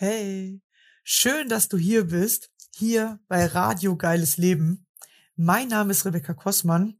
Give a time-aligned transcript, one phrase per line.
[0.00, 0.60] Hey,
[1.02, 4.86] schön, dass du hier bist, hier bei Radio Geiles Leben.
[5.34, 6.98] Mein Name ist Rebecca Kossmann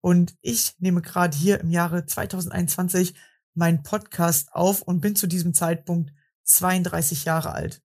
[0.00, 3.14] und ich nehme gerade hier im Jahre 2021
[3.54, 6.12] meinen Podcast auf und bin zu diesem Zeitpunkt
[6.42, 7.82] 32 Jahre alt.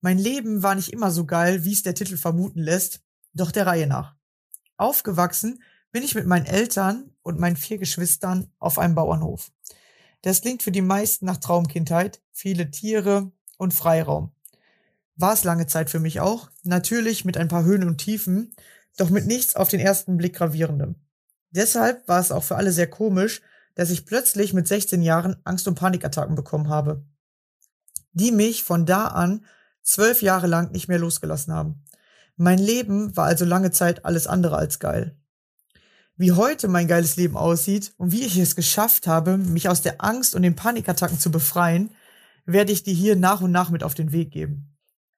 [0.00, 3.02] Mein Leben war nicht immer so geil, wie es der Titel vermuten lässt,
[3.36, 4.14] doch der Reihe nach.
[4.76, 9.50] Aufgewachsen bin ich mit meinen Eltern und meinen vier Geschwistern auf einem Bauernhof.
[10.22, 14.32] Das klingt für die meisten nach Traumkindheit, viele Tiere, und Freiraum.
[15.16, 18.54] War es lange Zeit für mich auch, natürlich mit ein paar Höhen und Tiefen,
[18.96, 20.96] doch mit nichts auf den ersten Blick gravierendem.
[21.50, 23.40] Deshalb war es auch für alle sehr komisch,
[23.74, 27.04] dass ich plötzlich mit 16 Jahren Angst- und Panikattacken bekommen habe,
[28.12, 29.44] die mich von da an
[29.82, 31.84] zwölf Jahre lang nicht mehr losgelassen haben.
[32.36, 35.16] Mein Leben war also lange Zeit alles andere als geil.
[36.16, 40.04] Wie heute mein geiles Leben aussieht und wie ich es geschafft habe, mich aus der
[40.04, 41.90] Angst und den Panikattacken zu befreien,
[42.44, 44.76] werde ich dir hier nach und nach mit auf den Weg geben.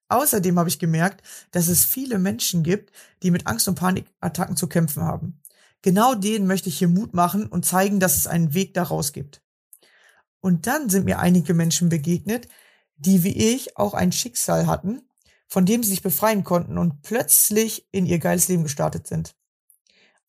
[0.09, 4.69] Außerdem habe ich gemerkt, dass es viele Menschen gibt, die mit Angst und Panikattacken zu
[4.69, 5.41] kämpfen haben.
[5.83, 9.43] Genau denen möchte ich hier Mut machen und zeigen, dass es einen Weg daraus gibt.
[10.41, 12.49] Und dann sind mir einige Menschen begegnet,
[12.97, 15.03] die wie ich auch ein Schicksal hatten,
[15.49, 19.35] von dem sie sich befreien konnten und plötzlich in ihr geiles Leben gestartet sind.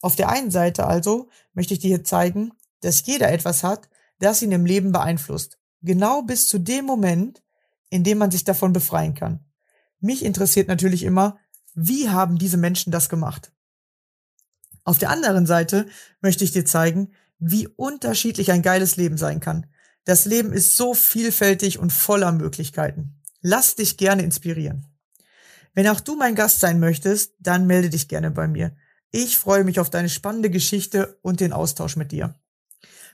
[0.01, 3.89] Auf der einen Seite also möchte ich dir hier zeigen, dass jeder etwas hat,
[4.19, 7.41] das ihn im Leben beeinflusst Genau bis zu dem Moment,
[7.89, 9.45] in dem man sich davon befreien kann.
[9.99, 11.39] Mich interessiert natürlich immer,
[11.73, 13.51] wie haben diese Menschen das gemacht?
[14.83, 15.87] Auf der anderen Seite
[16.21, 19.67] möchte ich dir zeigen, wie unterschiedlich ein geiles Leben sein kann.
[20.03, 23.21] Das Leben ist so vielfältig und voller Möglichkeiten.
[23.41, 24.87] Lass dich gerne inspirieren.
[25.73, 28.75] Wenn auch du mein Gast sein möchtest, dann melde dich gerne bei mir.
[29.11, 32.35] Ich freue mich auf deine spannende Geschichte und den Austausch mit dir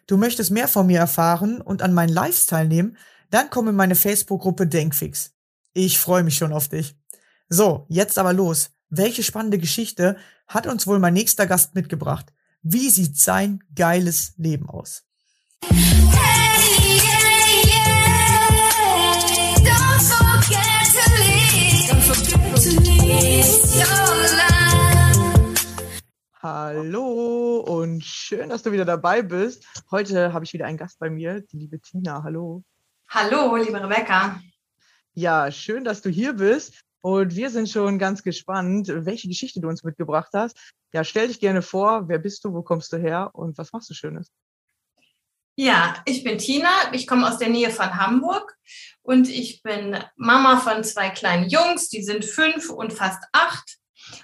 [0.08, 2.98] du möchtest mehr von mir erfahren und an meinen Lives teilnehmen,
[3.32, 5.34] dann komm in meine Facebook-Gruppe Denkfix.
[5.74, 6.96] Ich freue mich schon auf dich.
[7.50, 8.72] So, jetzt aber los.
[8.90, 12.32] Welche spannende Geschichte hat uns wohl mein nächster Gast mitgebracht?
[12.62, 15.04] Wie sieht sein geiles Leben aus?
[15.62, 15.76] Hey,
[16.88, 17.96] yeah, yeah.
[26.42, 29.68] Hallo und schön, dass du wieder dabei bist.
[29.92, 32.24] Heute habe ich wieder einen Gast bei mir, die liebe Tina.
[32.24, 32.64] Hallo.
[33.10, 34.42] Hallo, liebe Rebecca.
[35.14, 36.82] Ja, schön, dass du hier bist.
[37.02, 40.58] Und wir sind schon ganz gespannt, welche Geschichte du uns mitgebracht hast.
[40.92, 42.08] Ja, stell dich gerne vor.
[42.08, 42.54] Wer bist du?
[42.54, 43.30] Wo kommst du her?
[43.34, 44.32] Und was machst du Schönes?
[45.56, 46.70] Ja, ich bin Tina.
[46.94, 48.58] Ich komme aus der Nähe von Hamburg
[49.06, 51.90] und ich bin Mama von zwei kleinen Jungs.
[51.90, 53.78] Die sind fünf und fast acht.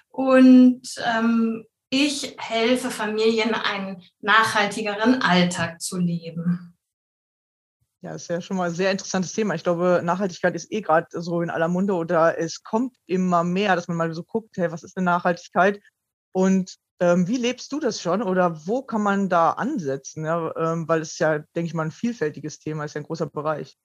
[0.09, 6.75] Und ähm, ich helfe Familien, einen nachhaltigeren Alltag zu leben.
[8.01, 9.53] Ja, ist ja schon mal ein sehr interessantes Thema.
[9.53, 13.75] Ich glaube, Nachhaltigkeit ist eh gerade so in aller Munde oder es kommt immer mehr,
[13.75, 15.79] dass man mal so guckt, hey, was ist denn Nachhaltigkeit?
[16.31, 20.25] Und ähm, wie lebst du das schon oder wo kann man da ansetzen?
[20.25, 23.27] Ja, ähm, weil es ja, denke ich mal, ein vielfältiges Thema ist, ja ein großer
[23.27, 23.77] Bereich.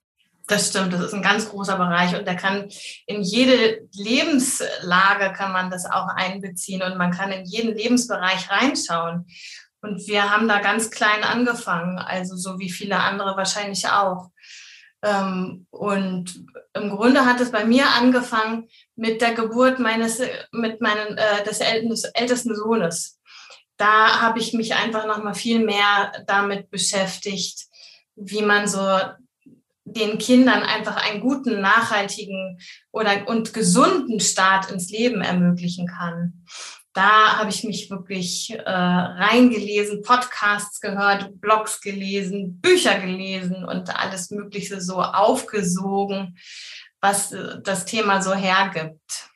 [0.49, 2.69] Das stimmt, das ist ein ganz großer Bereich und der kann
[3.07, 9.27] in jede Lebenslage kann man das auch einbeziehen und man kann in jeden Lebensbereich reinschauen.
[9.81, 14.31] Und wir haben da ganz klein angefangen, also so wie viele andere wahrscheinlich auch.
[15.03, 20.21] Ähm, und im Grunde hat es bei mir angefangen mit der Geburt meines,
[20.53, 23.21] mit meinen, äh, des ältesten Sohnes.
[23.77, 27.67] Da habe ich mich einfach noch mal viel mehr damit beschäftigt,
[28.15, 28.81] wie man so
[29.87, 32.59] den Kindern einfach einen guten, nachhaltigen
[32.91, 36.45] oder und gesunden Start ins Leben ermöglichen kann.
[36.93, 44.31] Da habe ich mich wirklich äh, reingelesen, Podcasts gehört, Blogs gelesen, Bücher gelesen und alles
[44.31, 46.37] Mögliche so aufgesogen,
[47.01, 49.31] was äh, das Thema so hergibt.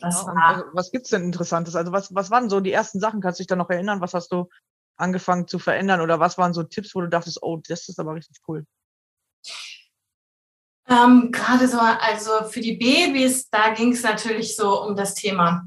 [0.00, 1.76] Das ja, also, was gibt's denn Interessantes?
[1.76, 3.20] Also was, was waren so die ersten Sachen?
[3.20, 4.00] Kannst du dich da noch erinnern?
[4.00, 4.48] Was hast du
[4.96, 6.00] angefangen zu verändern?
[6.00, 8.66] Oder was waren so Tipps, wo du dachtest, oh, das ist aber richtig cool?
[10.88, 15.64] Ähm, Gerade so, also für die Babys, da ging es natürlich so um das Thema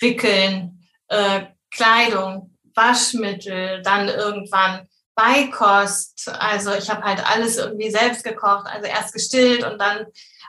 [0.00, 6.28] Wickeln, äh, Kleidung, Waschmittel, dann irgendwann Beikost.
[6.38, 10.06] Also ich habe halt alles irgendwie selbst gekocht, also erst gestillt und dann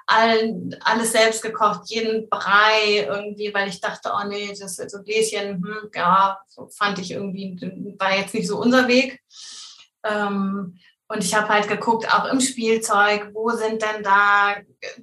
[0.07, 5.03] all, alles selbst gekocht, jeden Brei irgendwie, weil ich dachte, oh nee, das ist so
[5.03, 9.21] Gläschen, hm, ja, so fand ich irgendwie, war jetzt nicht so unser Weg.
[10.03, 10.77] Ähm,
[11.09, 14.57] und ich habe halt geguckt, auch im Spielzeug, wo sind denn da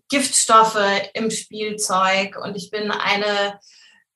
[0.09, 0.79] Giftstoffe
[1.15, 2.37] im Spielzeug?
[2.43, 3.59] Und ich bin eine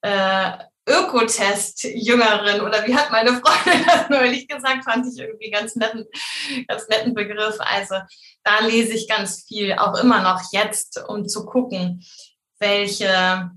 [0.02, 0.52] äh,
[0.88, 6.06] Ökotest-Jüngerin oder wie hat meine Freundin das neulich gesagt, fand ich irgendwie ganz netten,
[6.66, 7.56] ganz netten Begriff.
[7.58, 7.96] Also
[8.44, 12.04] da lese ich ganz viel, auch immer noch jetzt, um zu gucken,
[12.58, 13.50] welche,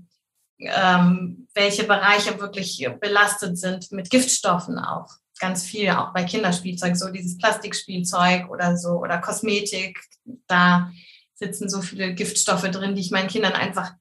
[0.58, 5.08] ähm, welche Bereiche wirklich belastet sind mit Giftstoffen auch.
[5.42, 9.98] Ganz viel, auch bei Kinderspielzeug, so dieses Plastikspielzeug oder so oder Kosmetik.
[10.46, 10.92] Da
[11.34, 13.92] sitzen so viele Giftstoffe drin, die ich meinen Kindern einfach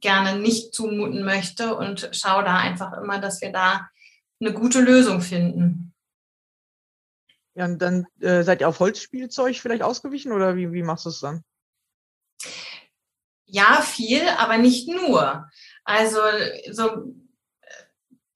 [0.00, 3.88] gerne nicht zumuten möchte und schaue da einfach immer, dass wir da
[4.40, 5.92] eine gute Lösung finden.
[7.54, 11.08] Ja, und dann äh, seid ihr auf Holzspielzeug vielleicht ausgewichen oder wie, wie machst du
[11.08, 11.42] es dann?
[13.46, 15.50] Ja, viel, aber nicht nur.
[15.82, 16.20] Also
[16.70, 17.12] so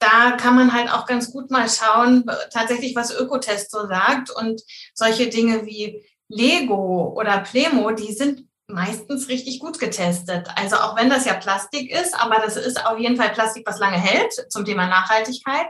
[0.01, 4.31] da kann man halt auch ganz gut mal schauen, tatsächlich, was Ökotest so sagt.
[4.31, 4.61] Und
[4.95, 10.49] solche Dinge wie Lego oder Plemo, die sind meistens richtig gut getestet.
[10.57, 13.79] Also auch wenn das ja Plastik ist, aber das ist auf jeden Fall Plastik, was
[13.79, 15.67] lange hält zum Thema Nachhaltigkeit.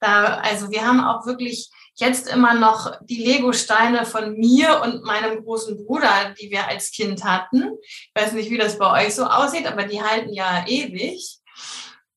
[0.00, 5.44] Da, also wir haben auch wirklich jetzt immer noch die Lego-Steine von mir und meinem
[5.44, 7.72] großen Bruder, die wir als Kind hatten.
[7.82, 11.38] Ich weiß nicht, wie das bei euch so aussieht, aber die halten ja ewig.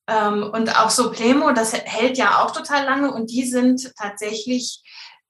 [0.06, 4.82] Ähm, und auch so Plemo, das hält ja auch total lange und die sind tatsächlich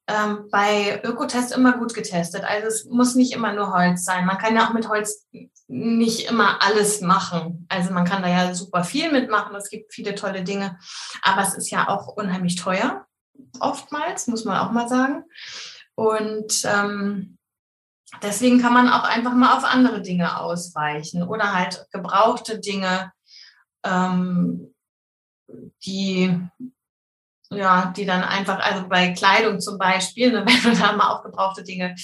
[0.07, 2.43] ähm, bei Ökotest immer gut getestet.
[2.43, 4.25] Also es muss nicht immer nur Holz sein.
[4.25, 5.27] Man kann ja auch mit Holz
[5.67, 7.65] nicht immer alles machen.
[7.69, 9.55] Also man kann da ja super viel mitmachen.
[9.55, 10.77] Es gibt viele tolle Dinge.
[11.21, 13.05] Aber es ist ja auch unheimlich teuer.
[13.59, 15.23] Oftmals, muss man auch mal sagen.
[15.95, 17.37] Und ähm,
[18.21, 23.11] deswegen kann man auch einfach mal auf andere Dinge ausweichen oder halt gebrauchte Dinge,
[23.83, 24.73] ähm,
[25.85, 26.39] die
[27.55, 31.63] ja, die dann einfach, also bei Kleidung zum Beispiel, ne, wenn du da mal aufgebrauchte
[31.63, 31.95] Dinge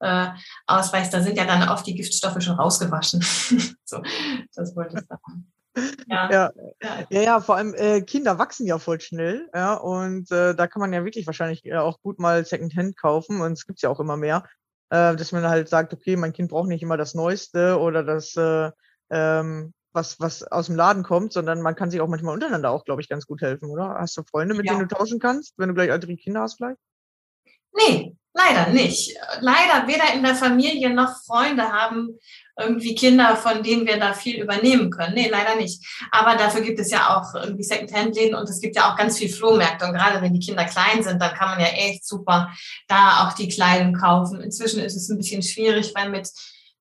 [0.00, 0.26] äh,
[0.66, 3.20] ausweist, da sind ja dann oft die Giftstoffe schon rausgewaschen.
[3.84, 4.02] so,
[4.54, 5.52] das wollte ich sagen.
[6.08, 6.30] Ja.
[6.30, 6.52] Ja,
[7.10, 10.80] ja, ja, vor allem äh, Kinder wachsen ja voll schnell, ja, und äh, da kann
[10.80, 14.00] man ja wirklich wahrscheinlich äh, auch gut mal Secondhand kaufen und es gibt ja auch
[14.00, 14.44] immer mehr,
[14.90, 18.34] äh, dass man halt sagt, okay, mein Kind braucht nicht immer das Neueste oder das
[18.36, 18.72] äh,
[19.10, 22.84] ähm, was, was aus dem Laden kommt, sondern man kann sich auch manchmal untereinander auch,
[22.84, 23.96] glaube ich, ganz gut helfen, oder?
[23.98, 24.72] Hast du Freunde, mit ja.
[24.74, 26.78] denen du tauschen kannst, wenn du gleich ältere Kinder hast vielleicht?
[27.72, 29.16] Nee, leider nicht.
[29.40, 32.18] Leider weder in der Familie noch Freunde haben
[32.58, 35.14] irgendwie Kinder, von denen wir da viel übernehmen können.
[35.14, 35.84] Nee, leider nicht.
[36.10, 39.28] Aber dafür gibt es ja auch irgendwie Secondhand-Läden und es gibt ja auch ganz viel
[39.28, 39.86] Flohmärkte.
[39.86, 42.50] Und gerade wenn die Kinder klein sind, dann kann man ja echt super
[42.88, 44.40] da auch die Kleidung kaufen.
[44.40, 46.28] Inzwischen ist es ein bisschen schwierig, weil mit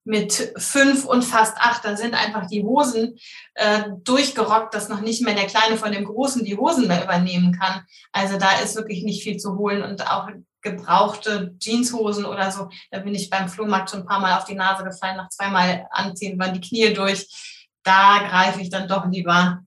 [0.09, 3.19] mit fünf und fast acht, da sind einfach die Hosen
[3.53, 7.55] äh, durchgerockt, dass noch nicht mehr der Kleine von dem Großen die Hosen mehr übernehmen
[7.59, 7.85] kann.
[8.11, 10.27] Also da ist wirklich nicht viel zu holen und auch
[10.61, 12.69] gebrauchte Jeanshosen oder so.
[12.89, 15.85] Da bin ich beim Flohmarkt schon ein paar Mal auf die Nase gefallen, nach zweimal
[15.91, 17.27] anziehen waren die Knie durch.
[17.83, 19.59] Da greife ich dann doch lieber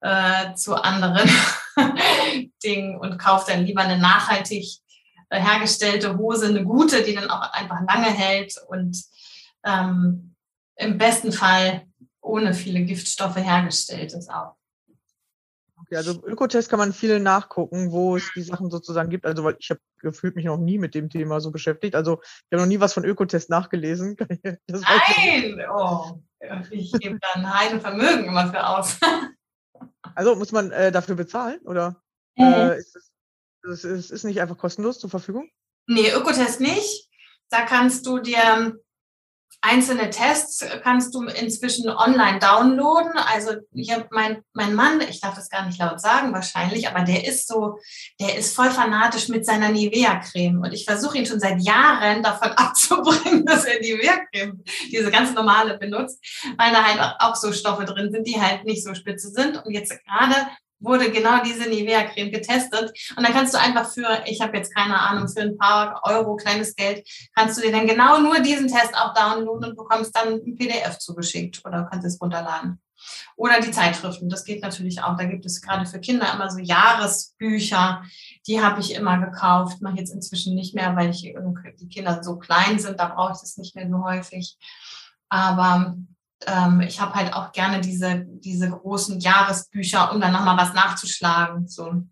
[0.00, 1.28] äh, zu anderen
[2.64, 4.78] Dingen und kaufe dann lieber eine nachhaltig
[5.28, 8.96] äh, hergestellte Hose, eine gute, die dann auch einfach lange hält und
[9.64, 10.34] ähm,
[10.76, 11.86] im besten Fall
[12.20, 14.56] ohne viele Giftstoffe hergestellt ist auch.
[15.82, 19.26] Okay, also Ökotest kann man viel nachgucken, wo es die Sachen sozusagen gibt.
[19.26, 21.94] Also weil ich habe gefühlt mich noch nie mit dem Thema so beschäftigt.
[21.94, 24.16] Also ich habe noch nie was von Ökotest nachgelesen.
[24.68, 25.60] Nein!
[25.74, 26.20] Oh,
[26.70, 28.98] ich gebe dann ein Vermögen immer für aus.
[30.14, 32.02] also muss man äh, dafür bezahlen oder
[32.36, 32.44] mhm.
[32.44, 32.96] äh, ist
[33.62, 35.50] es, ist, ist nicht einfach kostenlos zur Verfügung?
[35.86, 37.08] Nee, Ökotest nicht.
[37.50, 38.78] Da kannst du dir
[39.62, 43.12] Einzelne Tests kannst du inzwischen online downloaden.
[43.32, 43.50] Also
[43.90, 47.46] habe mein, mein Mann, ich darf das gar nicht laut sagen wahrscheinlich, aber der ist
[47.46, 47.78] so,
[48.18, 50.62] der ist voll fanatisch mit seiner Nivea-Creme.
[50.62, 55.76] Und ich versuche ihn schon seit Jahren davon abzubringen, dass er Nivea-Creme, diese ganz normale
[55.76, 56.24] benutzt,
[56.56, 59.64] weil da halt auch so Stoffe drin sind, die halt nicht so spitze sind.
[59.64, 60.34] Und jetzt gerade
[60.80, 62.92] wurde genau diese Nivea-Creme getestet.
[63.16, 66.36] Und dann kannst du einfach für, ich habe jetzt keine Ahnung, für ein paar Euro
[66.36, 70.34] kleines Geld, kannst du dir dann genau nur diesen Test auch downloaden und bekommst dann
[70.34, 72.80] ein PDF zugeschickt oder kannst es runterladen.
[73.36, 75.16] Oder die Zeitschriften, das geht natürlich auch.
[75.16, 78.02] Da gibt es gerade für Kinder immer so Jahresbücher,
[78.46, 82.36] die habe ich immer gekauft, mache jetzt inzwischen nicht mehr, weil ich, die Kinder so
[82.36, 84.58] klein sind, da brauche ich das nicht mehr so häufig.
[85.28, 85.96] Aber
[86.46, 91.68] ähm, ich habe halt auch gerne diese, diese großen Jahresbücher, um dann nochmal was nachzuschlagen.
[91.68, 92.02] So.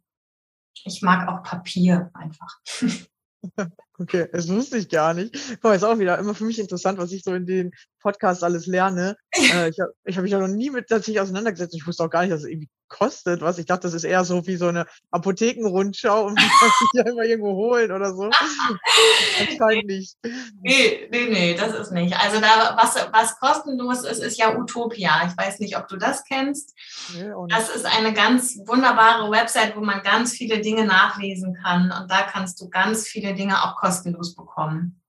[0.85, 2.59] Ich mag auch Papier einfach.
[4.01, 5.35] Okay, das wusste ich gar nicht.
[5.63, 8.67] Mal, ist auch wieder immer für mich interessant, was ich so in den Podcasts alles
[8.67, 9.17] lerne.
[9.39, 11.75] Äh, ich habe ich hab mich ja noch nie mit tatsächlich auseinandergesetzt.
[11.75, 13.59] Ich wusste auch gar nicht, dass es irgendwie kostet, was.
[13.59, 17.03] Ich dachte, das ist eher so wie so eine Apothekenrundschau und man kann sich ja
[17.05, 18.31] immer irgendwo holen oder so.
[19.39, 20.17] Anscheinend nicht.
[20.61, 22.19] Nee, nee, nee, das ist nicht.
[22.19, 25.29] Also da, was, was kostenlos ist, ist ja Utopia.
[25.29, 26.75] Ich weiß nicht, ob du das kennst.
[27.15, 31.93] Nee, das ist eine ganz wunderbare Website, wo man ganz viele Dinge nachlesen kann.
[31.93, 33.88] Und da kannst du ganz viele Dinge auch kostenlos
[34.37, 35.01] bekommen.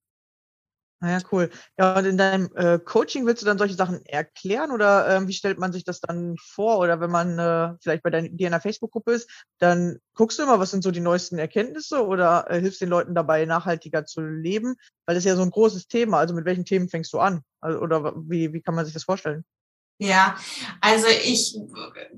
[1.02, 1.50] Naja, cool.
[1.78, 5.34] Ja, und in deinem äh, Coaching willst du dann solche Sachen erklären oder äh, wie
[5.34, 6.78] stellt man sich das dann vor?
[6.80, 10.44] Oder wenn man äh, vielleicht bei dein, dir in der Facebook-Gruppe ist, dann guckst du
[10.44, 14.20] immer, was sind so die neuesten Erkenntnisse oder äh, hilfst den Leuten dabei, nachhaltiger zu
[14.20, 14.76] leben?
[15.06, 16.18] Weil das ist ja so ein großes Thema.
[16.18, 17.44] Also mit welchen Themen fängst du an?
[17.62, 19.46] Also, oder wie, wie kann man sich das vorstellen?
[20.02, 20.38] Ja,
[20.80, 21.58] also ich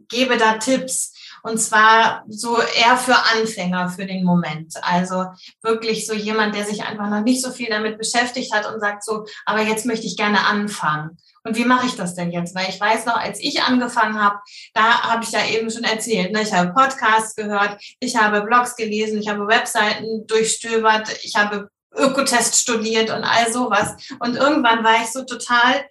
[0.07, 4.75] gebe da Tipps und zwar so eher für Anfänger für den Moment.
[4.83, 5.25] Also
[5.63, 9.03] wirklich so jemand, der sich einfach noch nicht so viel damit beschäftigt hat und sagt
[9.03, 11.17] so, aber jetzt möchte ich gerne anfangen.
[11.43, 12.53] Und wie mache ich das denn jetzt?
[12.53, 14.37] Weil ich weiß noch, als ich angefangen habe,
[14.75, 16.43] da habe ich ja eben schon erzählt, ne?
[16.43, 22.55] ich habe Podcasts gehört, ich habe Blogs gelesen, ich habe Webseiten durchstöbert, ich habe Ökotest
[22.55, 23.95] studiert und all sowas.
[24.19, 25.83] Und irgendwann war ich so total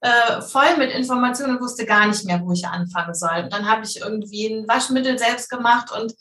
[0.00, 3.44] äh, voll mit Informationen und wusste gar nicht mehr, wo ich anfangen soll.
[3.44, 6.14] Und dann habe ich irgendwie ein Waschmittel selbst gemacht und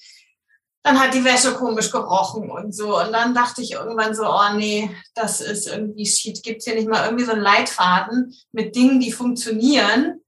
[0.83, 2.99] dann hat die Wäsche komisch gerochen und so.
[2.99, 6.41] Und dann dachte ich irgendwann so, oh nee, das ist irgendwie shit.
[6.43, 10.21] Gibt es hier nicht mal irgendwie so einen Leitfaden mit Dingen, die funktionieren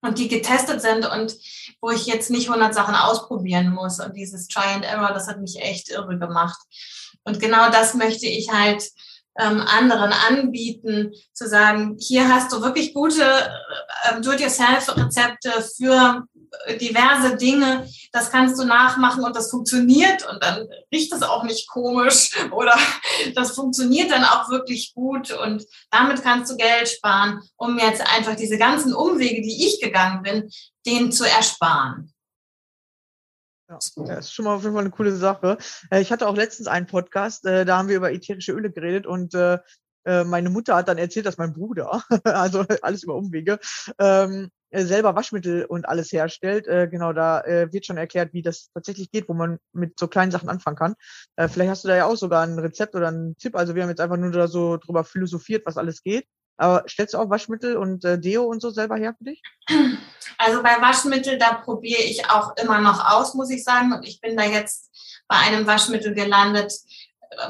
[0.00, 1.36] und die getestet sind und
[1.80, 3.98] wo ich jetzt nicht 100 Sachen ausprobieren muss.
[3.98, 6.58] Und dieses Try and Error, das hat mich echt irre gemacht.
[7.24, 8.84] Und genau das möchte ich halt
[9.38, 16.24] ähm, anderen anbieten, zu sagen, hier hast du wirklich gute äh, Do-it-yourself-Rezepte für
[16.80, 20.28] diverse Dinge, das kannst du nachmachen und das funktioniert.
[20.28, 22.76] Und dann riecht es auch nicht komisch oder
[23.34, 25.30] das funktioniert dann auch wirklich gut.
[25.32, 30.22] Und damit kannst du Geld sparen, um jetzt einfach diese ganzen Umwege, die ich gegangen
[30.22, 30.50] bin,
[30.86, 32.13] denen zu ersparen.
[33.68, 35.56] Ja, das ist schon mal auf jeden Fall eine coole Sache.
[35.90, 39.06] Äh, ich hatte auch letztens einen Podcast, äh, da haben wir über ätherische Öle geredet
[39.06, 39.58] und äh,
[40.06, 43.58] meine Mutter hat dann erzählt, dass mein Bruder, also alles über Umwege,
[43.98, 46.66] ähm, selber Waschmittel und alles herstellt.
[46.66, 47.42] Genau, da
[47.72, 50.94] wird schon erklärt, wie das tatsächlich geht, wo man mit so kleinen Sachen anfangen kann.
[51.48, 53.56] Vielleicht hast du da ja auch sogar ein Rezept oder einen Tipp.
[53.56, 56.26] Also wir haben jetzt einfach nur da so drüber philosophiert, was alles geht.
[56.58, 59.42] Aber stellst du auch Waschmittel und Deo und so selber her für dich?
[60.38, 63.92] Also bei Waschmittel, da probiere ich auch immer noch aus, muss ich sagen.
[63.92, 64.90] Und ich bin da jetzt
[65.28, 66.72] bei einem Waschmittel gelandet,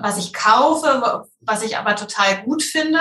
[0.00, 3.00] was ich kaufe, was ich aber total gut finde.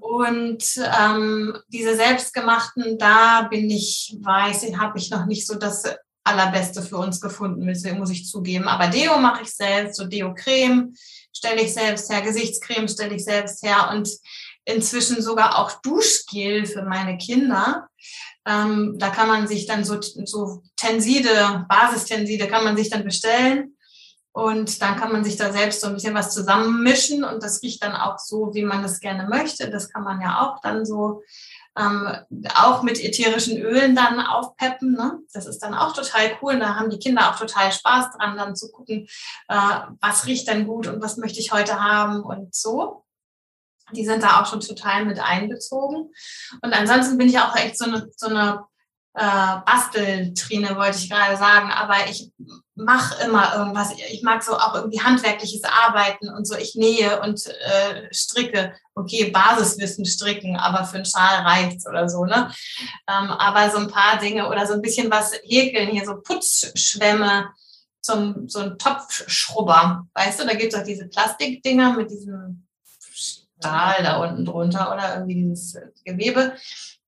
[0.00, 5.84] Und ähm, diese selbstgemachten, da bin ich, weiß ich, habe ich noch nicht so das
[6.24, 7.66] allerbeste für uns gefunden,
[7.98, 8.68] muss ich zugeben.
[8.68, 10.94] Aber Deo mache ich selbst, so Deo-Creme
[11.34, 14.08] stelle ich selbst her, Gesichtscreme stelle ich selbst her und
[14.64, 17.88] inzwischen sogar auch Duschgel für meine Kinder.
[18.46, 23.76] Ähm, da kann man sich dann so, so Tenside, Basistenside kann man sich dann bestellen.
[24.34, 27.82] Und dann kann man sich da selbst so ein bisschen was zusammenmischen und das riecht
[27.82, 29.70] dann auch so, wie man das gerne möchte.
[29.70, 31.22] Das kann man ja auch dann so
[31.76, 32.08] ähm,
[32.54, 34.92] auch mit ätherischen Ölen dann aufpeppen.
[34.92, 35.18] Ne?
[35.34, 36.58] Das ist dann auch total cool.
[36.58, 39.06] Da haben die Kinder auch total Spaß dran, dann zu gucken,
[39.48, 43.04] äh, was riecht denn gut und was möchte ich heute haben und so.
[43.92, 46.12] Die sind da auch schon total mit einbezogen.
[46.62, 48.64] Und ansonsten bin ich auch echt so eine, so eine
[49.14, 51.70] äh, Basteltrine, wollte ich gerade sagen.
[51.70, 52.32] Aber ich
[52.74, 53.92] mache immer irgendwas.
[54.10, 56.56] Ich mag so auch irgendwie handwerkliches Arbeiten und so.
[56.56, 58.74] Ich nähe und äh, stricke.
[58.94, 62.52] Okay, Basiswissen stricken, aber für einen Schal reicht's oder so, ne?
[63.08, 67.48] Ähm, aber so ein paar Dinge oder so ein bisschen was häkeln, hier so Putzschwämme
[68.02, 70.06] zum so ein Topfschrubber.
[70.14, 72.66] Weißt du, da gibt's auch diese Plastikdinger mit diesem
[73.62, 76.54] Stahl da unten drunter oder irgendwie dieses Gewebe.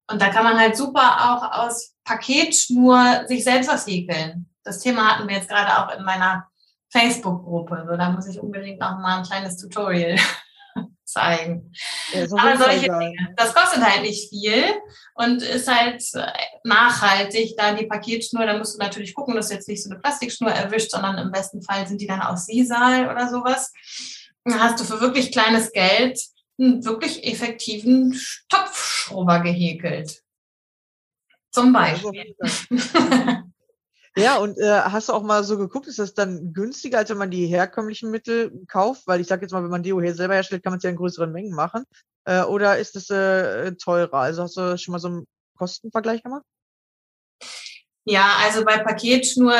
[0.07, 4.49] Und da kann man halt super auch aus Paketschnur sich selbst was häkeln.
[4.63, 6.47] Das Thema hatten wir jetzt gerade auch in meiner
[6.91, 7.87] Facebook-Gruppe.
[7.89, 10.17] So, da muss ich unbedingt noch mal ein kleines Tutorial
[11.05, 11.73] zeigen.
[12.13, 14.65] Ja, Aber solche Dinge, das kostet halt nicht viel
[15.15, 16.03] und ist halt
[16.65, 17.57] nachhaltig.
[17.57, 20.51] Da die Paketschnur, da musst du natürlich gucken, dass du jetzt nicht so eine Plastikschnur
[20.51, 23.73] erwischt, sondern im besten Fall sind die dann aus Sisal oder sowas.
[24.45, 26.21] Dann hast du für wirklich kleines Geld
[26.59, 28.19] einen wirklich effektiven
[28.49, 30.23] Topfschrubber gehäkelt.
[31.51, 32.35] Zum Beispiel.
[34.17, 37.19] Ja, und äh, hast du auch mal so geguckt, ist das dann günstiger, als wenn
[37.19, 39.09] man die herkömmlichen Mittel kauft?
[39.09, 40.91] Weil ich sage jetzt mal, wenn man Deo hier selber herstellt, kann man es ja
[40.91, 41.85] in größeren Mengen machen.
[42.25, 44.15] Äh, oder ist es äh, teurer?
[44.15, 45.27] Also hast du schon mal so einen
[45.59, 46.45] Kostenvergleich gemacht?
[48.07, 49.55] Ja, also bei Paketschnur,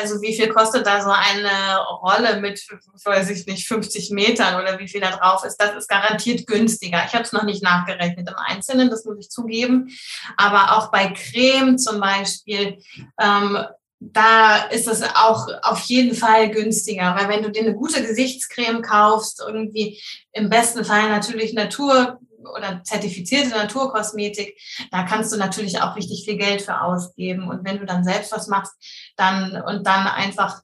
[0.00, 2.66] also wie viel kostet da so eine Rolle mit,
[3.04, 7.02] weiß ich nicht, 50 Metern oder wie viel da drauf ist, das ist garantiert günstiger.
[7.06, 9.90] Ich habe es noch nicht nachgerechnet im Einzelnen, das muss ich zugeben.
[10.38, 12.78] Aber auch bei Creme zum Beispiel,
[13.20, 13.58] ähm,
[14.00, 18.80] da ist es auch auf jeden Fall günstiger, weil wenn du dir eine gute Gesichtscreme
[18.80, 20.00] kaufst, irgendwie
[20.32, 24.58] im besten Fall natürlich Natur oder zertifizierte Naturkosmetik,
[24.90, 27.48] da kannst du natürlich auch richtig viel Geld für ausgeben.
[27.48, 28.72] Und wenn du dann selbst was machst,
[29.16, 30.62] dann und dann einfach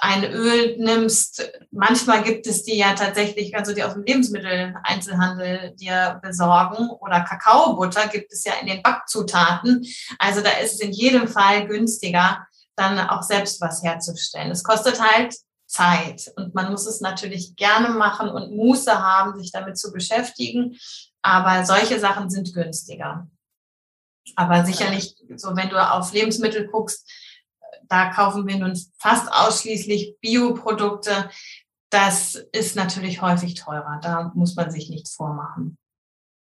[0.00, 5.74] ein Öl nimmst, manchmal gibt es die ja tatsächlich, kannst du die aus dem Lebensmitteleinzelhandel
[5.76, 9.86] dir besorgen oder Kakaobutter gibt es ja in den Backzutaten.
[10.18, 14.50] Also da ist es in jedem Fall günstiger, dann auch selbst was herzustellen.
[14.50, 15.34] Es kostet halt
[15.74, 16.32] Zeit.
[16.36, 20.76] Und man muss es natürlich gerne machen und Muße haben, sich damit zu beschäftigen.
[21.22, 23.28] Aber solche Sachen sind günstiger.
[24.36, 27.10] Aber sicherlich, so wenn du auf Lebensmittel guckst,
[27.88, 31.28] da kaufen wir nun fast ausschließlich Bioprodukte.
[31.90, 33.98] Das ist natürlich häufig teurer.
[34.00, 35.76] Da muss man sich nichts vormachen.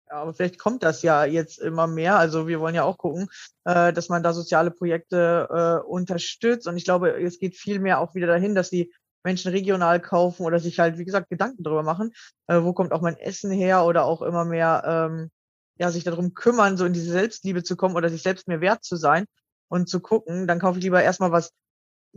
[0.10, 2.18] Ja, aber vielleicht kommt das ja jetzt immer mehr.
[2.18, 3.28] Also wir wollen ja auch gucken,
[3.64, 6.68] äh, dass man da soziale Projekte äh, unterstützt.
[6.68, 8.94] Und ich glaube, es geht viel mehr auch wieder dahin, dass die
[9.25, 12.13] Menschen regional kaufen oder sich halt, wie gesagt, Gedanken darüber machen,
[12.48, 13.84] äh, wo kommt auch mein Essen her?
[13.86, 15.32] Oder auch immer mehr ähm,
[15.77, 18.84] ja, sich darum kümmern, so in diese Selbstliebe zu kommen oder sich selbst mehr wert
[18.84, 19.25] zu sein
[19.67, 21.51] und zu gucken, dann kaufe ich lieber erstmal was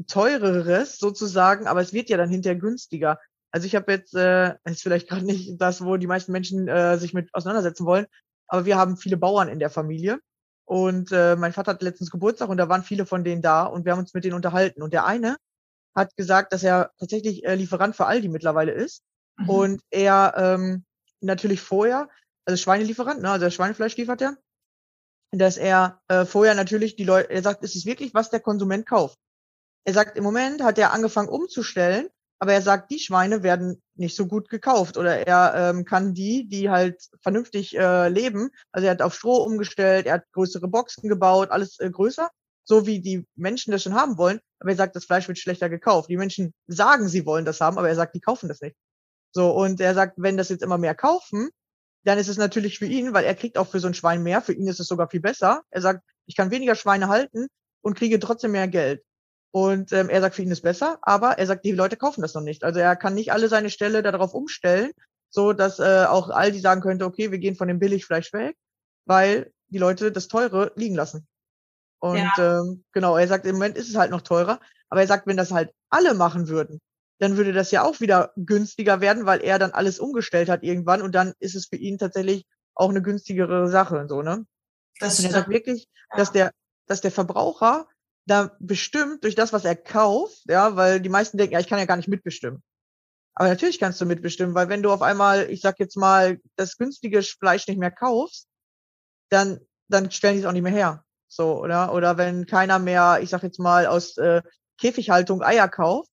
[0.07, 3.19] teureres sozusagen, aber es wird ja dann hinterher günstiger.
[3.51, 6.99] Also ich habe jetzt, äh, ist vielleicht gerade nicht das, wo die meisten Menschen äh,
[6.99, 8.07] sich mit auseinandersetzen wollen,
[8.47, 10.21] aber wir haben viele Bauern in der Familie
[10.69, 13.87] und äh, mein Vater hat letztens Geburtstag und da waren viele von denen da und
[13.87, 14.83] wir haben uns mit denen unterhalten.
[14.83, 15.37] Und der eine
[15.99, 19.03] hat gesagt, dass er tatsächlich äh, Lieferant für Aldi mittlerweile ist.
[19.37, 19.51] Mhm.
[19.51, 20.85] Und er ähm,
[21.21, 22.09] natürlich vorher,
[22.47, 24.37] also Schweinelieferant, ne, also Schweinefleisch liefert er,
[25.33, 28.87] dass er äh, vorher natürlich die Leute, er sagt, es ist wirklich, was der Konsument
[28.87, 29.19] kauft.
[29.85, 32.09] Er sagt, im Moment hat er angefangen umzustellen,
[32.41, 36.49] aber er sagt, die Schweine werden nicht so gut gekauft oder er ähm, kann die,
[36.49, 41.09] die halt vernünftig äh, leben, also er hat auf Stroh umgestellt, er hat größere Boxen
[41.09, 42.31] gebaut, alles äh, größer
[42.69, 45.71] so wie die Menschen das schon haben wollen, aber er sagt, das Fleisch wird schlechter
[45.71, 46.11] gekauft.
[46.11, 48.77] Die Menschen sagen, sie wollen das haben, aber er sagt, die kaufen das nicht.
[49.33, 51.49] So, und er sagt, wenn das jetzt immer mehr kaufen,
[52.05, 54.43] dann ist es natürlich für ihn, weil er kriegt auch für so ein Schwein mehr,
[54.43, 55.63] für ihn ist es sogar viel besser.
[55.71, 57.49] Er sagt, ich kann weniger Schweine halten
[57.81, 59.03] und kriege trotzdem mehr Geld.
[59.51, 62.35] Und ähm, er sagt, für ihn ist besser, aber er sagt, die Leute kaufen das
[62.35, 62.65] noch nicht.
[62.65, 64.93] Also er kann nicht alle seine Ställe darauf umstellen,
[65.31, 68.57] so dass äh, auch Aldi sagen könnte, okay, wir gehen von dem Billigfleisch weg,
[69.07, 71.27] weil die Leute das Teure liegen lassen.
[72.01, 72.61] Und ja.
[72.61, 75.37] ähm, genau, er sagt, im Moment ist es halt noch teurer, aber er sagt, wenn
[75.37, 76.81] das halt alle machen würden,
[77.19, 81.03] dann würde das ja auch wieder günstiger werden, weil er dann alles umgestellt hat irgendwann
[81.03, 84.47] und dann ist es für ihn tatsächlich auch eine günstigere Sache und so, ne?
[85.01, 86.17] Das und er sagt wirklich, ja.
[86.17, 86.53] dass der,
[86.87, 87.89] dass der Verbraucher
[88.27, 91.79] da bestimmt durch das, was er kauft, ja, weil die meisten denken, ja, ich kann
[91.79, 92.63] ja gar nicht mitbestimmen.
[93.35, 96.77] Aber natürlich kannst du mitbestimmen, weil wenn du auf einmal, ich sag jetzt mal, das
[96.77, 98.49] günstige Fleisch nicht mehr kaufst,
[99.31, 101.05] dann, dann stellen die es auch nicht mehr her.
[101.29, 101.93] So, oder?
[101.93, 104.43] Oder wenn keiner mehr, ich sag jetzt mal, aus äh,
[104.79, 106.11] Käfighaltung Eier kauft,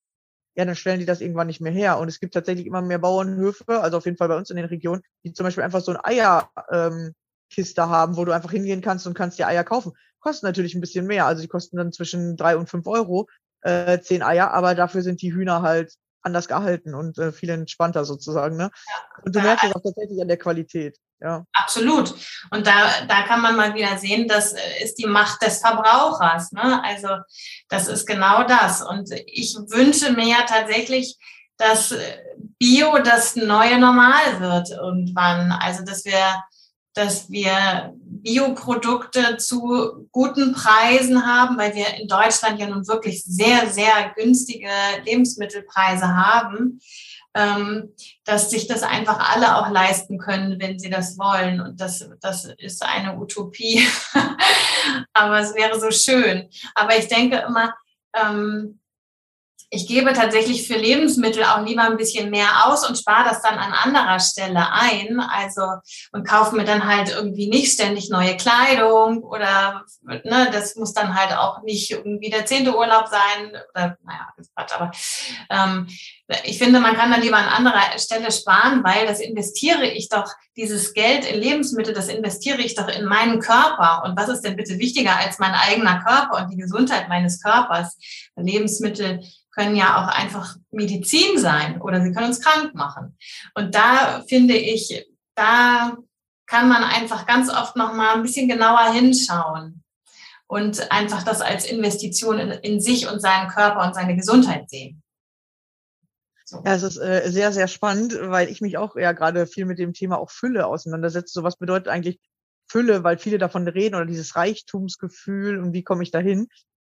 [0.56, 2.00] ja, dann stellen die das irgendwann nicht mehr her.
[2.00, 4.66] Und es gibt tatsächlich immer mehr Bauernhöfe, also auf jeden Fall bei uns in den
[4.66, 9.06] Regionen, die zum Beispiel einfach so ein Eierkiste ähm, haben, wo du einfach hingehen kannst
[9.06, 9.94] und kannst dir Eier kaufen.
[10.20, 11.26] Kosten natürlich ein bisschen mehr.
[11.26, 13.28] Also die kosten dann zwischen drei und fünf Euro,
[13.62, 18.06] äh, zehn Eier, aber dafür sind die Hühner halt anders gehalten und äh, viel entspannter
[18.06, 18.58] sozusagen.
[18.58, 18.72] Ne?
[19.24, 20.98] Und du merkst es auch tatsächlich an der Qualität.
[21.26, 21.44] Ja.
[21.54, 22.14] Absolut.
[22.52, 26.52] Und da, da kann man mal wieder sehen, das äh, ist die Macht des Verbrauchers.
[26.52, 26.84] Ne?
[26.84, 27.08] Also
[27.68, 28.84] das ist genau das.
[28.84, 31.18] Und ich wünsche mir ja tatsächlich,
[31.58, 32.18] dass äh,
[32.60, 35.52] Bio das neue Normal wird irgendwann.
[35.52, 36.44] Also dass wir,
[36.94, 43.68] dass wir Bioprodukte zu guten Preisen haben, weil wir in Deutschland ja nun wirklich sehr,
[43.68, 44.70] sehr günstige
[45.04, 46.80] Lebensmittelpreise haben
[48.24, 51.60] dass sich das einfach alle auch leisten können, wenn sie das wollen.
[51.60, 53.86] Und das, das ist eine Utopie.
[55.14, 56.50] Aber es wäre so schön.
[56.76, 57.74] Aber ich denke immer,
[58.16, 58.80] ähm,
[59.76, 63.60] ich gebe tatsächlich für Lebensmittel auch lieber ein bisschen mehr aus und spare das dann
[63.60, 65.20] an anderer Stelle ein.
[65.20, 65.64] Also
[66.14, 71.14] und kaufe mir dann halt irgendwie nicht ständig neue Kleidung oder ne, das muss dann
[71.16, 73.52] halt auch nicht irgendwie der zehnte Urlaub sein.
[73.74, 74.92] Oder naja, Quatsch, aber
[75.50, 75.88] ähm,
[76.44, 80.32] ich finde, man kann dann lieber an anderer Stelle sparen, weil das investiere ich doch,
[80.58, 84.04] dieses Geld in Lebensmittel, das investiere ich doch in meinen Körper.
[84.06, 87.98] Und was ist denn bitte wichtiger als mein eigener Körper und die Gesundheit meines Körpers?
[88.38, 89.22] Lebensmittel
[89.56, 93.18] können ja auch einfach Medizin sein oder sie können uns krank machen.
[93.54, 95.98] Und da finde ich, da
[96.46, 99.84] kann man einfach ganz oft noch mal ein bisschen genauer hinschauen.
[100.48, 105.02] und einfach das als Investition in, in sich und seinen Körper und seine Gesundheit sehen.
[106.46, 106.62] So.
[106.64, 109.80] Ja, es ist äh, sehr, sehr spannend, weil ich mich auch ja gerade viel mit
[109.80, 111.34] dem Thema auch Fülle auseinandersetze.
[111.34, 112.20] So was bedeutet eigentlich
[112.68, 116.48] Fülle, weil viele davon reden oder dieses Reichtumsgefühl und wie komme ich dahin.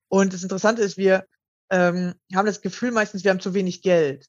[0.08, 1.24] Und das Interessante ist, wir
[1.70, 4.26] ähm, haben das Gefühl meistens, wir haben zu wenig Geld.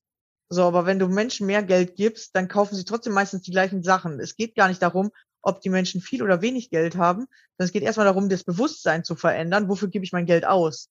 [0.49, 3.83] So, aber wenn du Menschen mehr Geld gibst, dann kaufen sie trotzdem meistens die gleichen
[3.83, 4.19] Sachen.
[4.19, 7.21] Es geht gar nicht darum, ob die Menschen viel oder wenig Geld haben,
[7.57, 9.69] sondern es geht erstmal darum, das Bewusstsein zu verändern.
[9.69, 10.89] Wofür gebe ich mein Geld aus?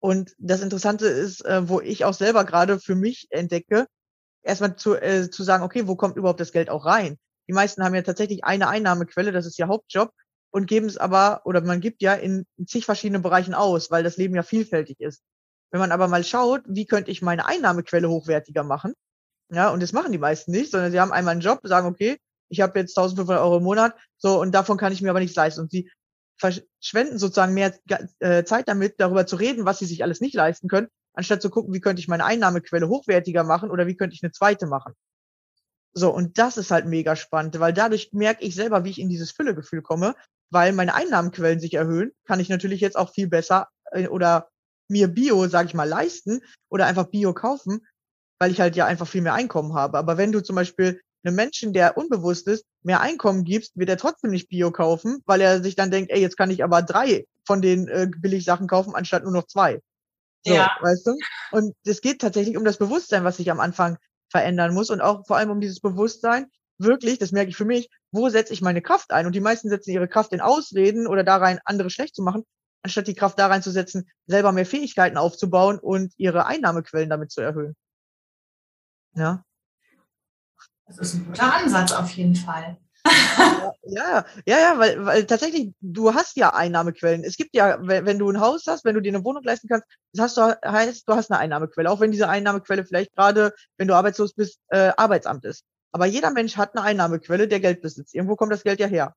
[0.00, 3.86] Und das Interessante ist, äh, wo ich auch selber gerade für mich entdecke,
[4.42, 7.18] erstmal zu, äh, zu sagen, okay, wo kommt überhaupt das Geld auch rein?
[7.48, 10.12] Die meisten haben ja tatsächlich eine Einnahmequelle, das ist ihr Hauptjob,
[10.50, 14.16] und geben es aber, oder man gibt ja in zig verschiedenen Bereichen aus, weil das
[14.16, 15.22] Leben ja vielfältig ist.
[15.70, 18.94] Wenn man aber mal schaut, wie könnte ich meine Einnahmequelle hochwertiger machen,
[19.50, 22.18] ja, und das machen die meisten nicht, sondern sie haben einmal einen Job, sagen, okay,
[22.50, 25.36] ich habe jetzt 1500 Euro im Monat, so, und davon kann ich mir aber nichts
[25.36, 25.60] leisten.
[25.60, 25.90] Und sie
[26.38, 27.74] verschwenden sozusagen mehr
[28.20, 31.50] äh, Zeit damit, darüber zu reden, was sie sich alles nicht leisten können, anstatt zu
[31.50, 34.94] gucken, wie könnte ich meine Einnahmequelle hochwertiger machen oder wie könnte ich eine zweite machen.
[35.94, 39.08] So, und das ist halt mega spannend, weil dadurch merke ich selber, wie ich in
[39.08, 40.14] dieses Füllegefühl komme,
[40.50, 44.48] weil meine Einnahmenquellen sich erhöhen, kann ich natürlich jetzt auch viel besser äh, oder
[44.88, 47.86] mir Bio, sage ich mal, leisten oder einfach Bio kaufen,
[48.38, 49.98] weil ich halt ja einfach viel mehr Einkommen habe.
[49.98, 53.96] Aber wenn du zum Beispiel einem Menschen, der unbewusst ist, mehr Einkommen gibst, wird er
[53.96, 57.26] trotzdem nicht Bio kaufen, weil er sich dann denkt, ey, jetzt kann ich aber drei
[57.46, 59.80] von den äh, Billigsachen kaufen, anstatt nur noch zwei.
[60.44, 60.70] So, ja.
[60.80, 61.16] weißt du?
[61.50, 63.98] Und es geht tatsächlich um das Bewusstsein, was sich am Anfang
[64.30, 66.46] verändern muss und auch vor allem um dieses Bewusstsein,
[66.78, 69.26] wirklich, das merke ich für mich, wo setze ich meine Kraft ein?
[69.26, 72.44] Und die meisten setzen ihre Kraft in Ausreden oder da rein, andere schlecht zu machen,
[72.82, 77.76] anstatt die Kraft da reinzusetzen, selber mehr Fähigkeiten aufzubauen und ihre Einnahmequellen damit zu erhöhen.
[79.14, 79.44] Ja.
[80.86, 82.78] Das ist ein guter Ansatz auf jeden Fall.
[83.82, 87.24] ja, ja, ja, weil, weil tatsächlich, du hast ja Einnahmequellen.
[87.24, 89.68] Es gibt ja, wenn, wenn du ein Haus hast, wenn du dir eine Wohnung leisten
[89.68, 91.90] kannst, das hast du, heißt, du hast eine Einnahmequelle.
[91.90, 95.64] Auch wenn diese Einnahmequelle vielleicht gerade, wenn du arbeitslos bist, äh, Arbeitsamt ist.
[95.92, 98.14] Aber jeder Mensch hat eine Einnahmequelle, der Geld besitzt.
[98.14, 99.14] Irgendwo kommt das Geld ja her.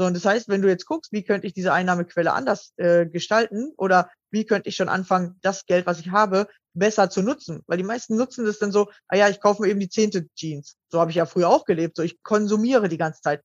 [0.00, 3.04] So, und das heißt, wenn du jetzt guckst, wie könnte ich diese Einnahmequelle anders äh,
[3.04, 7.62] gestalten oder wie könnte ich schon anfangen, das Geld, was ich habe, besser zu nutzen.
[7.66, 10.26] Weil die meisten nutzen das dann so, ah ja, ich kaufe mir eben die zehnte
[10.34, 10.78] Jeans.
[10.88, 11.98] So habe ich ja früher auch gelebt.
[11.98, 13.42] So, ich konsumiere die ganze Zeit.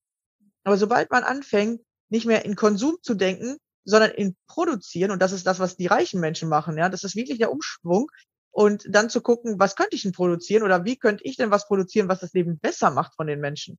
[0.63, 5.33] Aber sobald man anfängt, nicht mehr in Konsum zu denken, sondern in Produzieren, und das
[5.33, 8.09] ist das, was die reichen Menschen machen, ja, das ist wirklich der Umschwung.
[8.51, 11.67] Und dann zu gucken, was könnte ich denn produzieren oder wie könnte ich denn was
[11.67, 13.77] produzieren, was das Leben besser macht von den Menschen.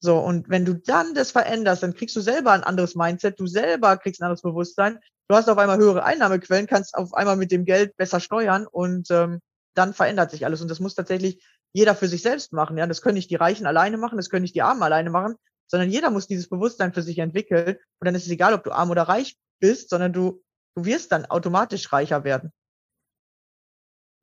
[0.00, 3.46] So, und wenn du dann das veränderst, dann kriegst du selber ein anderes Mindset, du
[3.46, 7.50] selber kriegst ein anderes Bewusstsein, du hast auf einmal höhere Einnahmequellen, kannst auf einmal mit
[7.50, 9.40] dem Geld besser steuern und ähm,
[9.74, 10.60] dann verändert sich alles.
[10.60, 12.78] Und das muss tatsächlich jeder für sich selbst machen.
[12.78, 15.36] Ja, das können nicht die Reichen alleine machen, das können nicht die Armen alleine machen,
[15.66, 17.76] sondern jeder muss dieses Bewusstsein für sich entwickeln.
[17.98, 20.42] Und dann ist es egal, ob du arm oder reich bist, sondern du,
[20.74, 22.52] du wirst dann automatisch reicher werden.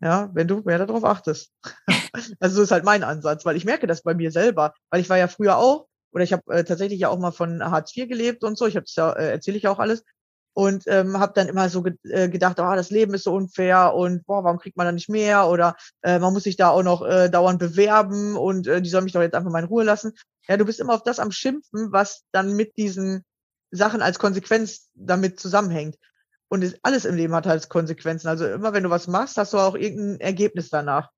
[0.02, 1.54] Ja, wenn du mehr darauf achtest.
[2.39, 5.10] also so ist halt mein Ansatz, weil ich merke das bei mir selber, weil ich
[5.10, 8.08] war ja früher auch, oder ich habe äh, tatsächlich ja auch mal von Hartz IV
[8.08, 10.04] gelebt und so, ich habe ja, äh, erzähle ich ja auch alles,
[10.54, 13.93] und ähm, habe dann immer so ge äh, gedacht, oh, das Leben ist so unfair
[13.95, 16.84] und boah, warum kriegt man da nicht mehr oder äh, man muss sich da auch
[16.84, 19.84] noch äh, dauernd bewerben und äh, die sollen mich doch jetzt einfach mal in Ruhe
[19.84, 20.13] lassen.
[20.47, 23.23] Ja, du bist immer auf das am Schimpfen, was dann mit diesen
[23.71, 25.97] Sachen als Konsequenz damit zusammenhängt.
[26.49, 28.28] Und es, alles im Leben hat halt Konsequenzen.
[28.28, 31.10] Also immer wenn du was machst, hast du auch irgendein Ergebnis danach.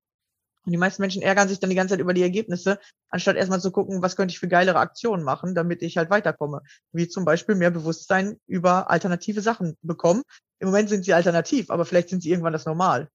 [0.66, 3.60] Und die meisten Menschen ärgern sich dann die ganze Zeit über die Ergebnisse, anstatt erstmal
[3.60, 6.60] zu gucken, was könnte ich für geilere Aktionen machen, damit ich halt weiterkomme.
[6.92, 10.22] Wie zum Beispiel mehr Bewusstsein über alternative Sachen bekommen.
[10.58, 13.08] Im Moment sind sie alternativ, aber vielleicht sind sie irgendwann das Normal.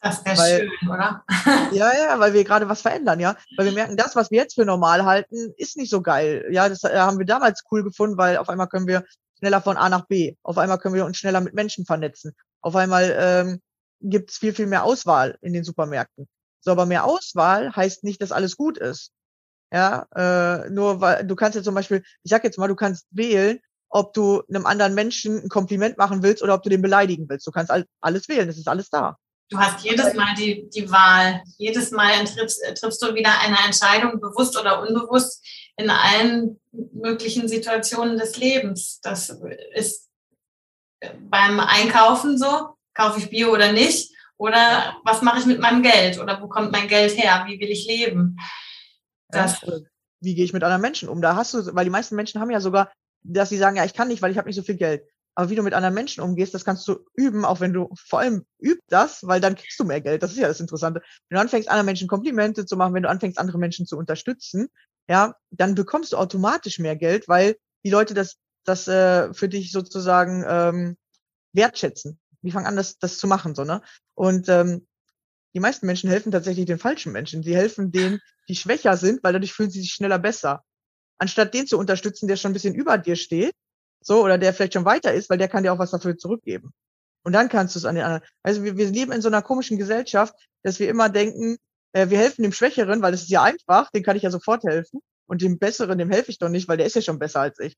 [0.00, 1.24] Das wäre schön, oder?
[1.72, 3.36] ja, ja, weil wir gerade was verändern, ja.
[3.56, 6.46] Weil wir merken, das, was wir jetzt für normal halten, ist nicht so geil.
[6.50, 9.04] Ja, das äh, haben wir damals cool gefunden, weil auf einmal können wir
[9.38, 10.36] schneller von A nach B.
[10.42, 12.34] Auf einmal können wir uns schneller mit Menschen vernetzen.
[12.60, 13.60] Auf einmal ähm,
[14.00, 16.28] gibt es viel, viel mehr Auswahl in den Supermärkten.
[16.64, 19.12] So, aber mehr Auswahl heißt nicht, dass alles gut ist.
[19.72, 23.06] Ja, äh, nur weil du kannst ja zum Beispiel, ich sag jetzt mal, du kannst
[23.10, 27.28] wählen, ob du einem anderen Menschen ein Kompliment machen willst oder ob du den beleidigen
[27.28, 27.46] willst.
[27.46, 29.18] Du kannst alles wählen, das ist alles da.
[29.50, 31.42] Du hast jedes Mal die, die Wahl.
[31.58, 35.44] Jedes Mal triffst, triffst du wieder eine Entscheidung, bewusst oder unbewusst,
[35.76, 39.00] in allen möglichen Situationen des Lebens.
[39.02, 39.36] Das
[39.74, 40.08] ist
[41.28, 44.13] beim Einkaufen so, kaufe ich Bio oder nicht.
[44.36, 46.18] Oder was mache ich mit meinem Geld?
[46.18, 47.44] Oder wo kommt mein Geld her?
[47.46, 48.36] Wie will ich leben?
[49.28, 49.64] Das
[50.20, 51.20] wie gehe ich mit anderen Menschen um?
[51.20, 52.90] Da hast du, weil die meisten Menschen haben ja sogar,
[53.22, 55.04] dass sie sagen, ja, ich kann nicht, weil ich habe nicht so viel Geld.
[55.34, 58.20] Aber wie du mit anderen Menschen umgehst, das kannst du üben, auch wenn du vor
[58.20, 60.22] allem übt das, weil dann kriegst du mehr Geld.
[60.22, 61.02] Das ist ja das Interessante.
[61.28, 64.68] Wenn du anfängst, anderen Menschen Komplimente zu machen, wenn du anfängst, andere Menschen zu unterstützen,
[65.08, 69.72] ja, dann bekommst du automatisch mehr Geld, weil die Leute das das äh, für dich
[69.72, 70.96] sozusagen ähm,
[71.52, 72.18] wertschätzen.
[72.44, 73.82] Die fangen an, das, das zu machen, so, ne?
[74.14, 74.86] Und ähm,
[75.54, 77.42] die meisten Menschen helfen tatsächlich den falschen Menschen.
[77.42, 80.64] Sie helfen denen, die schwächer sind, weil dadurch fühlen sie sich schneller besser.
[81.18, 83.54] Anstatt den zu unterstützen, der schon ein bisschen über dir steht,
[84.00, 86.72] so, oder der vielleicht schon weiter ist, weil der kann dir auch was dafür zurückgeben.
[87.22, 88.22] Und dann kannst du es an den anderen.
[88.42, 91.56] Also wir, wir leben in so einer komischen Gesellschaft, dass wir immer denken,
[91.92, 94.64] äh, wir helfen dem Schwächeren, weil es ist ja einfach, den kann ich ja sofort
[94.64, 95.00] helfen.
[95.26, 97.58] Und dem Besseren, dem helfe ich doch nicht, weil der ist ja schon besser als
[97.60, 97.76] ich.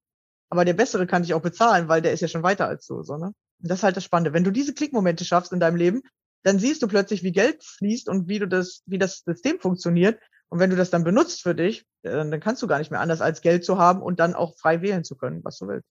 [0.51, 3.03] Aber der Bessere kann ich auch bezahlen, weil der ist ja schon weiter als du.
[3.03, 3.33] So, ne?
[3.63, 4.33] Und das ist halt das Spannende.
[4.33, 6.03] Wenn du diese Klickmomente schaffst in deinem Leben,
[6.43, 10.21] dann siehst du plötzlich, wie Geld fließt und wie du das, wie das System funktioniert.
[10.49, 13.01] Und wenn du das dann benutzt für dich, dann, dann kannst du gar nicht mehr
[13.01, 15.89] anders als Geld zu haben und dann auch frei wählen zu können, was du willst.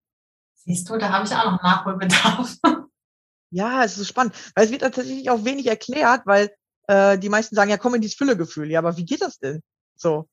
[0.54, 2.56] Siehst du, da habe ich auch noch Nachholbedarf.
[3.52, 6.52] ja, es ist spannend, weil es wird tatsächlich auch wenig erklärt, weil
[6.88, 8.72] äh, die meisten sagen, ja, komm in dieses Füllegefühl.
[8.72, 9.62] Ja, aber wie geht das denn?
[9.96, 10.28] So,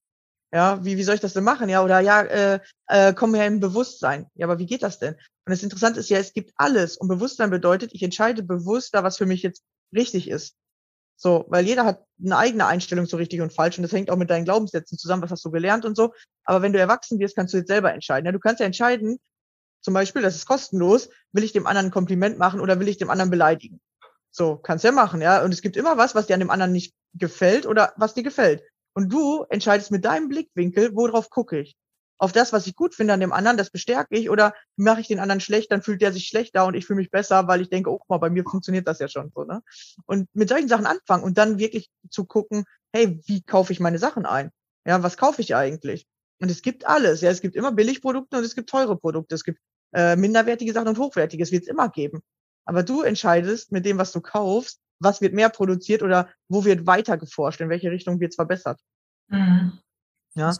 [0.52, 1.68] ja, wie, wie soll ich das denn machen?
[1.68, 4.26] Ja, oder ja, äh, äh, komm ja im Bewusstsein.
[4.34, 5.14] Ja, aber wie geht das denn?
[5.14, 6.96] Und das Interessante ist ja, es gibt alles.
[6.96, 9.62] Und Bewusstsein bedeutet, ich entscheide bewusster, was für mich jetzt
[9.94, 10.54] richtig ist.
[11.16, 14.16] So, weil jeder hat eine eigene Einstellung zu richtig und falsch und das hängt auch
[14.16, 16.12] mit deinen Glaubenssätzen zusammen, was hast du gelernt und so.
[16.44, 18.26] Aber wenn du erwachsen wirst, kannst du jetzt selber entscheiden.
[18.26, 19.18] Ja, du kannst ja entscheiden,
[19.82, 22.98] zum Beispiel, das ist kostenlos, will ich dem anderen ein Kompliment machen oder will ich
[22.98, 23.80] dem anderen beleidigen?
[24.30, 25.44] So, kannst ja machen, ja.
[25.44, 28.22] Und es gibt immer was, was dir an dem anderen nicht gefällt oder was dir
[28.22, 28.62] gefällt.
[28.94, 31.76] Und du entscheidest mit deinem Blickwinkel, worauf gucke ich
[32.22, 35.08] auf das, was ich gut finde an dem anderen, das bestärke ich oder mache ich
[35.08, 37.68] den anderen schlecht, dann fühlt der sich schlechter und ich fühle mich besser, weil ich
[37.68, 39.60] denke, oh, guck mal, bei mir funktioniert das ja schon so, ne?
[40.06, 43.98] Und mit solchen Sachen anfangen und dann wirklich zu gucken, hey, wie kaufe ich meine
[43.98, 44.52] Sachen ein?
[44.86, 46.06] Ja, was kaufe ich eigentlich?
[46.40, 49.42] Und es gibt alles, ja, es gibt immer Billigprodukte und es gibt teure Produkte, es
[49.42, 49.58] gibt
[49.92, 52.22] äh, minderwertige Sachen und hochwertige, es wird es immer geben.
[52.64, 56.86] Aber du entscheidest mit dem, was du kaufst, was wird mehr produziert oder wo wird
[56.86, 58.80] weiter geforscht, in welche Richtung wird es verbessert.
[59.28, 59.78] Mhm.
[60.34, 60.52] Ja,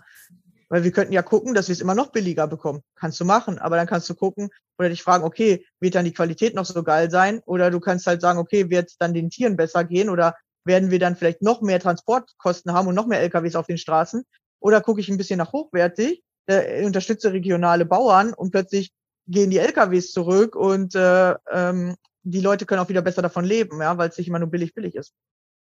[0.73, 2.81] weil wir könnten ja gucken, dass wir es immer noch billiger bekommen.
[2.95, 6.15] Kannst du machen, aber dann kannst du gucken oder dich fragen, okay, wird dann die
[6.15, 7.41] Qualität noch so geil sein?
[7.45, 10.09] Oder du kannst halt sagen, okay, wird es dann den Tieren besser gehen?
[10.09, 13.77] Oder werden wir dann vielleicht noch mehr Transportkosten haben und noch mehr LKWs auf den
[13.77, 14.25] Straßen?
[14.61, 18.93] Oder gucke ich ein bisschen nach hochwertig, äh, unterstütze regionale Bauern und plötzlich
[19.27, 23.81] gehen die LKWs zurück und äh, ähm, die Leute können auch wieder besser davon leben,
[23.81, 25.13] ja, weil es nicht immer nur billig billig ist.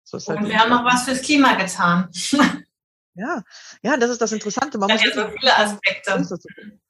[0.04, 2.08] So ist halt und wir haben noch was fürs Klima getan.
[3.16, 3.44] Ja,
[3.82, 4.76] ja, das ist das Interessante.
[4.76, 6.26] Man muss ja so viele Aspekte.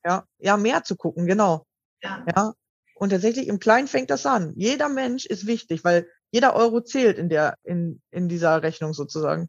[0.05, 1.67] Ja, ja, mehr zu gucken, genau.
[2.03, 2.25] Ja.
[2.35, 2.55] ja.
[2.95, 4.55] Und tatsächlich im Kleinen fängt das an.
[4.57, 9.49] Jeder Mensch ist wichtig, weil jeder Euro zählt in der, in, in dieser Rechnung sozusagen.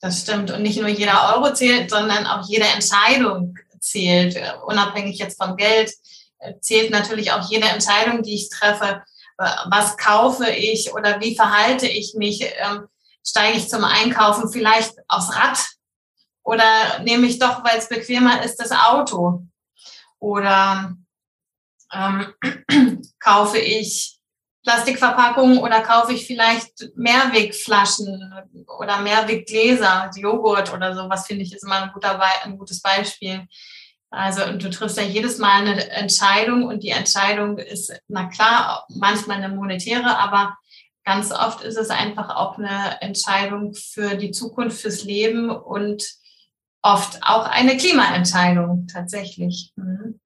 [0.00, 0.50] Das stimmt.
[0.52, 4.38] Und nicht nur jeder Euro zählt, sondern auch jede Entscheidung zählt.
[4.66, 5.94] Unabhängig jetzt vom Geld äh,
[6.60, 9.02] zählt natürlich auch jede Entscheidung, die ich treffe.
[9.36, 12.42] Was kaufe ich oder wie verhalte ich mich?
[12.42, 12.88] Ähm,
[13.26, 15.58] steige ich zum Einkaufen vielleicht aufs Rad
[16.42, 19.42] oder nehme ich doch, weil es bequemer ist, das Auto
[20.18, 20.94] oder
[21.92, 22.32] ähm,
[23.20, 24.18] kaufe ich
[24.64, 28.32] Plastikverpackungen oder kaufe ich vielleicht Mehrwegflaschen
[28.78, 33.46] oder Mehrweggläser, Joghurt oder so, was finde ich ist immer ein, guter, ein gutes Beispiel.
[34.10, 39.38] Also du triffst ja jedes Mal eine Entscheidung und die Entscheidung ist, na klar, manchmal
[39.38, 40.56] eine monetäre, aber
[41.06, 46.04] Ganz oft ist es einfach auch eine Entscheidung für die Zukunft, fürs Leben und
[46.82, 49.72] oft auch eine Klimaentscheidung tatsächlich.
[49.76, 50.18] Mhm.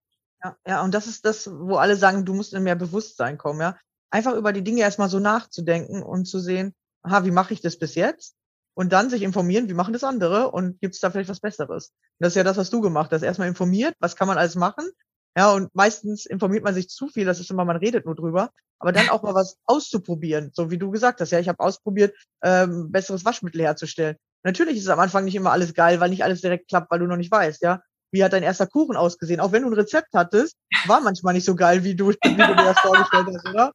[0.43, 3.61] Ja, ja, und das ist das, wo alle sagen, du musst in mehr Bewusstsein kommen,
[3.61, 3.77] ja.
[4.11, 7.79] Einfach über die Dinge erstmal so nachzudenken und zu sehen, aha, wie mache ich das
[7.79, 8.35] bis jetzt?
[8.81, 11.89] Und dann sich informieren, wie machen das andere und gibt es da vielleicht was Besseres?
[11.89, 13.23] Und das ist ja das, was du gemacht hast.
[13.23, 14.89] Erstmal informiert, was kann man alles machen
[15.37, 18.51] ja, und meistens informiert man sich zu viel, das ist immer, man redet nur drüber.
[18.79, 21.31] Aber dann auch mal was auszuprobieren, so wie du gesagt hast.
[21.31, 24.17] Ja, ich habe ausprobiert, ähm, besseres Waschmittel herzustellen.
[24.43, 26.99] Natürlich ist es am Anfang nicht immer alles geil, weil nicht alles direkt klappt, weil
[26.99, 27.83] du noch nicht weißt, ja.
[28.13, 29.39] Wie hat dein erster Kuchen ausgesehen?
[29.39, 32.37] Auch wenn du ein Rezept hattest, war manchmal nicht so geil, wie du, wie du
[32.37, 33.73] dir das vorgestellt hast, oder?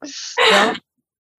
[0.51, 0.73] Ja.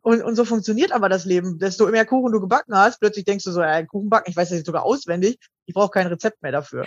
[0.07, 1.59] Und, und so funktioniert aber das Leben.
[1.59, 4.51] Desto mehr Kuchen du gebacken hast, plötzlich denkst du so, äh, Kuchen backen, ich weiß
[4.51, 6.87] das jetzt sogar auswendig, ich brauche kein Rezept mehr dafür.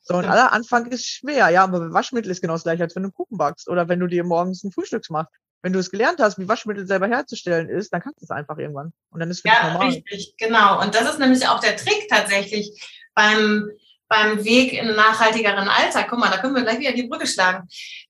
[0.00, 3.02] So, und aller Anfang ist schwer, ja, aber Waschmittel ist genau das gleiche, als wenn
[3.02, 5.30] du einen Kuchen backst oder wenn du dir morgens ein Frühstück machst.
[5.60, 8.56] Wenn du es gelernt hast, wie Waschmittel selber herzustellen ist, dann kannst du es einfach
[8.56, 8.94] irgendwann.
[9.10, 9.88] Und dann ist es für ja, normal.
[9.88, 10.80] richtig, genau.
[10.80, 12.70] Und das ist nämlich auch der Trick tatsächlich
[13.14, 13.68] beim,
[14.08, 16.06] beim Weg in einen nachhaltigeren Alltag.
[16.08, 17.68] Guck mal, da können wir gleich wieder die Brücke schlagen.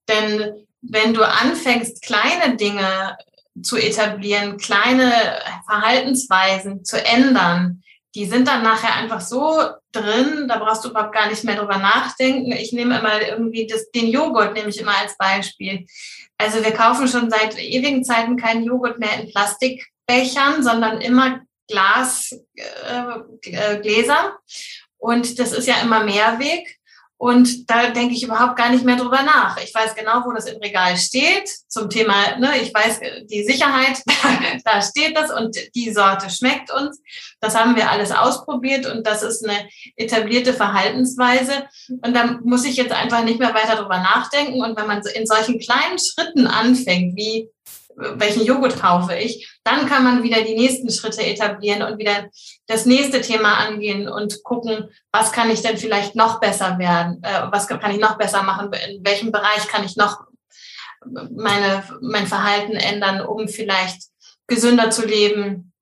[0.09, 3.17] Denn wenn du anfängst, kleine Dinge
[3.63, 5.13] zu etablieren, kleine
[5.67, 7.83] Verhaltensweisen zu ändern,
[8.17, 11.77] die sind dann nachher einfach so drin, da brauchst du überhaupt gar nicht mehr drüber
[11.77, 12.51] nachdenken.
[12.53, 15.87] Ich nehme immer irgendwie das, den Joghurt, nehme ich immer als Beispiel.
[16.39, 22.41] Also wir kaufen schon seit ewigen Zeiten keinen Joghurt mehr in Plastikbechern, sondern immer Glasgläser.
[23.45, 24.33] Äh, äh,
[24.97, 26.79] Und das ist ja immer Mehrweg.
[27.19, 29.57] Und da denke ich überhaupt gar nicht mehr drüber nach.
[29.63, 31.49] Ich weiß genau, wo das im Regal steht.
[31.67, 33.01] Zum Thema, ne, ich weiß
[33.31, 34.03] die Sicherheit,
[34.65, 37.01] da steht das und die Sorte schmeckt uns.
[37.41, 41.67] Das haben wir alles ausprobiert und das ist eine etablierte Verhaltensweise.
[41.89, 44.63] Und da muss ich jetzt einfach nicht mehr weiter drüber nachdenken.
[44.63, 47.49] Und wenn man in solchen kleinen Schritten anfängt, wie
[47.97, 52.29] welchen Joghurt kaufe ich, dann kann man wieder die nächsten Schritte etablieren und wieder
[52.67, 57.43] das nächste Thema angehen und gucken, was kann ich denn vielleicht noch besser werden, äh,
[57.51, 60.21] was kann ich noch besser machen, in welchem Bereich kann ich noch
[61.31, 64.03] meine, mein Verhalten ändern, um vielleicht
[64.47, 65.73] gesünder zu leben,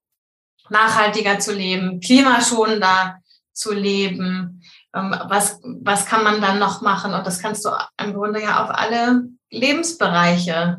[0.68, 3.18] nachhaltiger zu leben, klimaschonender
[3.52, 4.62] zu leben.
[4.94, 7.12] Ähm, was, was kann man dann noch machen?
[7.12, 7.70] Und das kannst du
[8.02, 10.78] im Grunde ja auf alle Lebensbereiche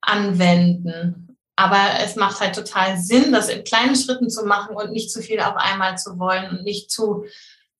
[0.00, 1.38] anwenden.
[1.56, 5.22] Aber es macht halt total Sinn, das in kleinen Schritten zu machen und nicht zu
[5.22, 7.24] viel auf einmal zu wollen und nicht zu,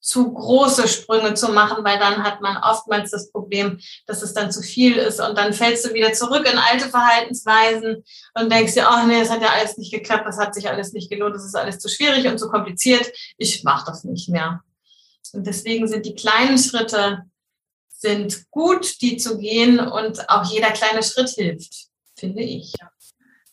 [0.00, 4.50] zu große Sprünge zu machen, weil dann hat man oftmals das Problem, dass es dann
[4.50, 8.02] zu viel ist und dann fällst du wieder zurück in alte Verhaltensweisen
[8.34, 10.92] und denkst dir, oh nee, das hat ja alles nicht geklappt, das hat sich alles
[10.92, 14.60] nicht gelohnt, das ist alles zu schwierig und zu kompliziert, ich mache das nicht mehr.
[15.32, 17.24] Und deswegen sind die kleinen Schritte
[17.88, 22.74] sind gut, die zu gehen und auch jeder kleine Schritt hilft finde ich.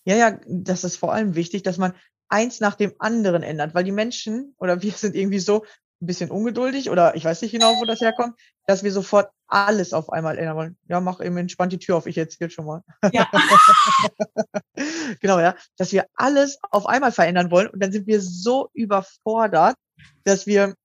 [0.06, 1.94] Ja, ja, das ist vor allem wichtig, dass man
[2.28, 5.64] eins nach dem anderen ändert, weil die Menschen oder wir sind irgendwie so
[6.02, 9.94] ein bisschen ungeduldig oder ich weiß nicht genau, wo das herkommt, dass wir sofort alles
[9.94, 10.78] auf einmal ändern wollen.
[10.90, 12.82] Ja, mach eben entspannt die Tür auf, ich jetzt schon mal.
[13.12, 13.30] Ja.
[15.22, 19.76] genau, ja, dass wir alles auf einmal verändern wollen und dann sind wir so überfordert,
[20.24, 20.76] dass wir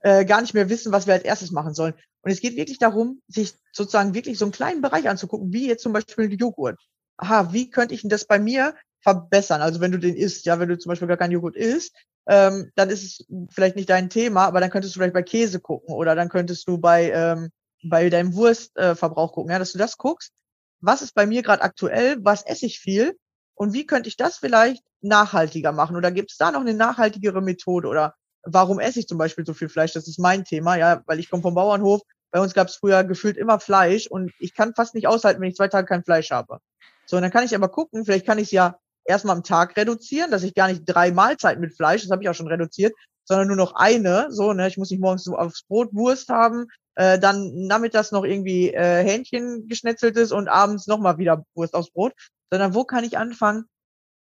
[0.00, 1.94] äh, gar nicht mehr wissen, was wir als erstes machen sollen.
[2.22, 5.82] Und es geht wirklich darum, sich sozusagen wirklich so einen kleinen Bereich anzugucken, wie jetzt
[5.82, 6.78] zum Beispiel Joghurt
[7.18, 9.62] aha, wie könnte ich denn das bei mir verbessern?
[9.62, 11.94] Also wenn du den isst, ja, wenn du zum Beispiel gar keinen Joghurt isst,
[12.28, 15.60] ähm, dann ist es vielleicht nicht dein Thema, aber dann könntest du vielleicht bei Käse
[15.60, 17.50] gucken oder dann könntest du bei, ähm,
[17.84, 20.32] bei deinem Wurstverbrauch äh, gucken, ja, dass du das guckst.
[20.80, 22.16] Was ist bei mir gerade aktuell?
[22.20, 23.16] Was esse ich viel?
[23.54, 25.96] Und wie könnte ich das vielleicht nachhaltiger machen?
[25.96, 27.88] Oder gibt es da noch eine nachhaltigere Methode?
[27.88, 29.92] Oder warum esse ich zum Beispiel so viel Fleisch?
[29.92, 32.02] Das ist mein Thema, ja, weil ich komme vom Bauernhof.
[32.30, 35.48] Bei uns gab es früher gefühlt immer Fleisch und ich kann fast nicht aushalten, wenn
[35.48, 36.58] ich zwei Tage kein Fleisch habe.
[37.06, 39.76] So, und dann kann ich aber gucken, vielleicht kann ich es ja erstmal am Tag
[39.76, 42.92] reduzieren, dass ich gar nicht drei Mahlzeiten mit Fleisch, das habe ich auch schon reduziert,
[43.24, 44.26] sondern nur noch eine.
[44.30, 46.66] So, ne, ich muss nicht morgens so aufs Brot Wurst haben,
[46.96, 52.12] äh, dann nachmittags noch irgendwie äh, Hähnchen geschnetzeltes und abends nochmal wieder Wurst aufs Brot.
[52.50, 53.64] Sondern wo kann ich anfangen,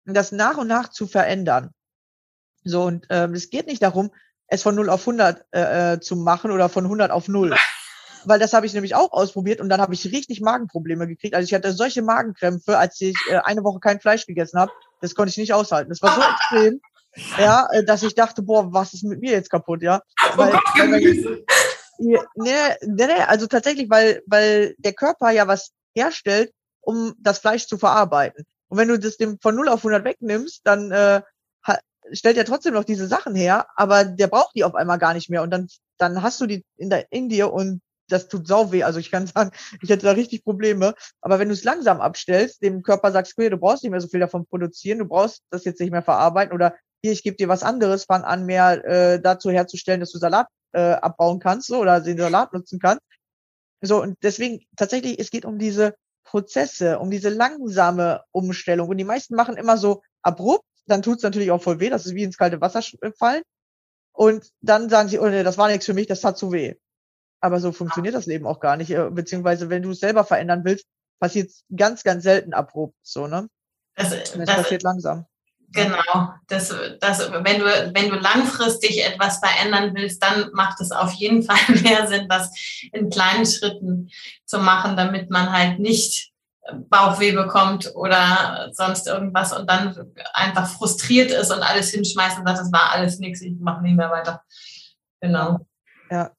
[0.05, 1.71] das nach und nach zu verändern?
[2.63, 4.11] So, und ähm, es geht nicht darum,
[4.47, 7.55] es von 0 auf 100 äh, äh, zu machen oder von 100 auf 0
[8.27, 11.35] weil das habe ich nämlich auch ausprobiert und dann habe ich richtig Magenprobleme gekriegt.
[11.35, 14.71] Also ich hatte solche Magenkrämpfe, als ich äh, eine Woche kein Fleisch gegessen habe.
[15.01, 15.89] Das konnte ich nicht aushalten.
[15.89, 16.81] Das war so extrem,
[17.37, 20.01] ja, äh, dass ich dachte, boah, was ist mit mir jetzt kaputt, ja?
[20.33, 20.99] Oh weil, weil,
[21.97, 22.53] nee, nee,
[22.85, 28.45] nee, also tatsächlich, weil, weil der Körper ja was herstellt, um das Fleisch zu verarbeiten.
[28.67, 31.21] Und wenn du das dem von 0 auf 100 wegnimmst, dann äh,
[32.11, 35.29] stellt er trotzdem noch diese Sachen her, aber der braucht die auf einmal gar nicht
[35.29, 35.41] mehr.
[35.41, 38.83] Und dann, dann hast du die in, der, in dir und das tut sau weh.
[38.83, 40.93] Also ich kann sagen, ich hätte da richtig Probleme.
[41.21, 44.07] Aber wenn du es langsam abstellst, dem Körper sagst, okay, du brauchst nicht mehr so
[44.07, 47.47] viel davon produzieren, du brauchst das jetzt nicht mehr verarbeiten oder hier, ich gebe dir
[47.47, 51.77] was anderes, fang an, mehr äh, dazu herzustellen, dass du Salat äh, abbauen kannst so,
[51.77, 53.01] oder den Salat nutzen kannst.
[53.81, 58.89] So, und deswegen tatsächlich, es geht um diese Prozesse, um diese langsame Umstellung.
[58.89, 62.05] Und die meisten machen immer so abrupt, dann tut es natürlich auch voll weh, das
[62.05, 62.81] ist wie ins kalte Wasser
[63.17, 63.43] fallen.
[64.11, 66.75] Und dann sagen sie, oh nee, das war nichts für mich, das tat zu weh.
[67.41, 68.91] Aber so funktioniert das Leben auch gar nicht.
[68.91, 70.85] Äh, beziehungsweise, wenn du es selber verändern willst,
[71.19, 73.47] passiert es ganz, ganz selten abrupt, so, ne?
[73.95, 75.25] Das, das, das passiert langsam.
[75.71, 76.33] Genau.
[76.47, 81.43] Das, das, wenn, du, wenn du langfristig etwas verändern willst, dann macht es auf jeden
[81.47, 82.51] Fall mehr Sinn, das
[82.91, 84.09] in kleinen Schritten
[84.45, 86.31] zu machen, damit man halt nicht
[86.89, 92.59] Bauchweh bekommt oder sonst irgendwas und dann einfach frustriert ist und alles hinschmeißt und sagt,
[92.59, 94.41] das war alles nichts, ich mache nicht mehr weiter.
[95.21, 95.59] Genau.
[96.09, 96.31] Ja,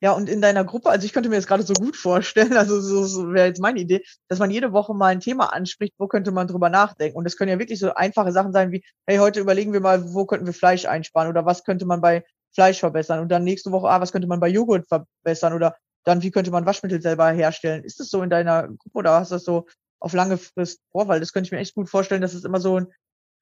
[0.00, 2.80] ja, und in deiner Gruppe, also ich könnte mir das gerade so gut vorstellen, also
[2.80, 6.30] so, wäre jetzt meine Idee, dass man jede Woche mal ein Thema anspricht, wo könnte
[6.30, 7.16] man drüber nachdenken.
[7.16, 10.12] Und das können ja wirklich so einfache Sachen sein wie, hey, heute überlegen wir mal,
[10.12, 13.72] wo könnten wir Fleisch einsparen oder was könnte man bei Fleisch verbessern und dann nächste
[13.72, 17.30] Woche, ah, was könnte man bei Joghurt verbessern oder dann, wie könnte man Waschmittel selber
[17.30, 17.82] herstellen?
[17.82, 19.66] Ist das so in deiner Gruppe oder hast du das so
[20.00, 21.08] auf lange Frist vor?
[21.08, 22.88] Weil das könnte ich mir echt gut vorstellen, dass es immer so ein,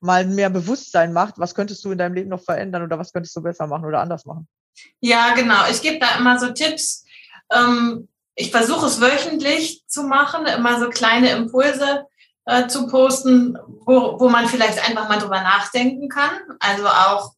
[0.01, 1.39] mal mehr Bewusstsein macht.
[1.39, 4.01] Was könntest du in deinem Leben noch verändern oder was könntest du besser machen oder
[4.01, 4.49] anders machen?
[5.01, 5.69] Ja, genau.
[5.71, 7.05] Ich gebe da immer so Tipps.
[7.51, 12.07] Ähm, ich versuche es wöchentlich zu machen, immer so kleine Impulse
[12.47, 16.31] äh, zu posten, wo, wo man vielleicht einfach mal drüber nachdenken kann.
[16.61, 17.33] Also auch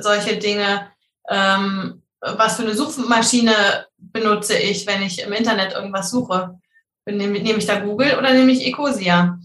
[0.00, 0.90] solche Dinge,
[1.28, 6.58] ähm, was für eine Suchmaschine benutze ich, wenn ich im Internet irgendwas suche.
[7.06, 9.38] Nehme, nehme ich da Google oder nehme ich Ecosia?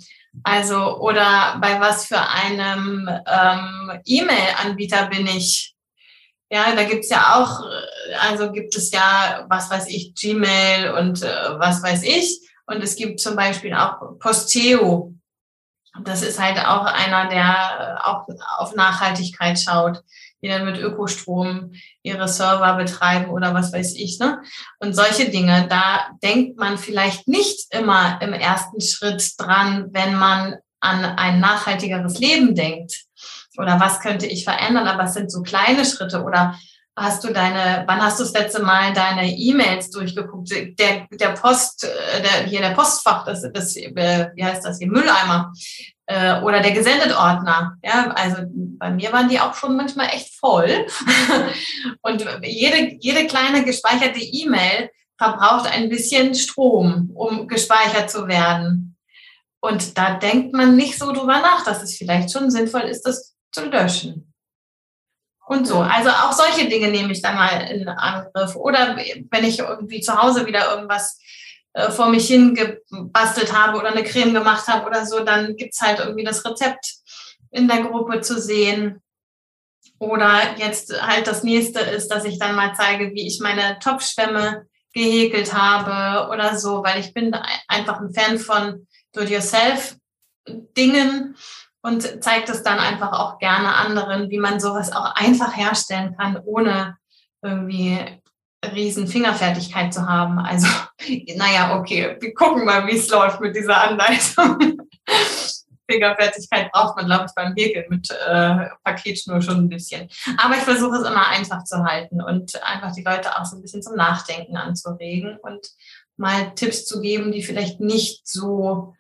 [0.44, 5.76] Also, oder bei was für einem ähm, E-Mail-Anbieter bin ich?
[6.50, 7.62] Ja, da gibt's ja auch,
[8.28, 12.40] also gibt es ja, was weiß ich, Gmail und äh, was weiß ich.
[12.66, 15.14] Und es gibt zum Beispiel auch Posteo.
[16.04, 18.28] Das ist halt auch einer, der auch
[18.58, 20.04] auf Nachhaltigkeit schaut
[20.42, 21.72] die dann mit Ökostrom
[22.02, 24.20] ihre Server betreiben oder was weiß ich.
[24.20, 24.42] Ne?
[24.80, 30.56] Und solche Dinge, da denkt man vielleicht nicht immer im ersten Schritt dran, wenn man
[30.80, 32.94] an ein nachhaltigeres Leben denkt.
[33.60, 34.88] Oder was könnte ich verändern?
[34.88, 36.24] Aber es sind so kleine Schritte.
[36.24, 36.58] Oder
[36.96, 40.50] hast du deine, wann hast du das letzte Mal deine E-Mails durchgeguckt?
[40.52, 44.88] Der, der Post, äh, der, hier der Postfach, das, das, äh, wie heißt das hier,
[44.88, 45.54] Mülleimer
[46.06, 47.78] äh, oder der Gesendet-Ordner.
[47.84, 50.86] Ja, also bei mir waren die auch schon manchmal echt voll.
[52.02, 58.96] und jede, jede kleine gespeicherte E-Mail verbraucht ein bisschen Strom, um gespeichert zu werden.
[59.62, 63.36] Und da denkt man nicht so drüber nach, dass es vielleicht schon sinnvoll ist, das
[63.52, 64.34] zu löschen.
[65.48, 65.80] Und so.
[65.80, 68.56] Also auch solche Dinge nehme ich dann mal in Angriff.
[68.56, 71.20] Oder wenn ich irgendwie zu Hause wieder irgendwas
[71.74, 75.98] äh, vor mich hingebastelt habe oder eine Creme gemacht habe oder so, dann gibt's halt
[76.00, 76.98] irgendwie das Rezept
[77.50, 79.02] in der Gruppe zu sehen.
[79.98, 84.68] Oder jetzt halt das nächste ist, dass ich dann mal zeige, wie ich meine Topfschwämme
[84.94, 87.34] gehäkelt habe oder so, weil ich bin
[87.68, 91.36] einfach ein Fan von Do-it-yourself-Dingen
[91.82, 96.38] und zeige das dann einfach auch gerne anderen, wie man sowas auch einfach herstellen kann,
[96.44, 96.98] ohne
[97.42, 98.00] irgendwie
[98.74, 100.40] riesen Fingerfertigkeit zu haben.
[100.40, 100.68] Also,
[101.36, 104.88] naja, okay, wir gucken mal, wie es läuft mit dieser Anleitung.
[105.90, 110.08] Fingerfertigkeit braucht man, glaube ich, beim Häkeln mit äh, Paketschnur schon ein bisschen.
[110.38, 113.62] Aber ich versuche es immer einfach zu halten und einfach die Leute auch so ein
[113.64, 115.68] bisschen zum Nachdenken anzuregen und
[116.16, 118.94] mal Tipps zu geben, die vielleicht nicht so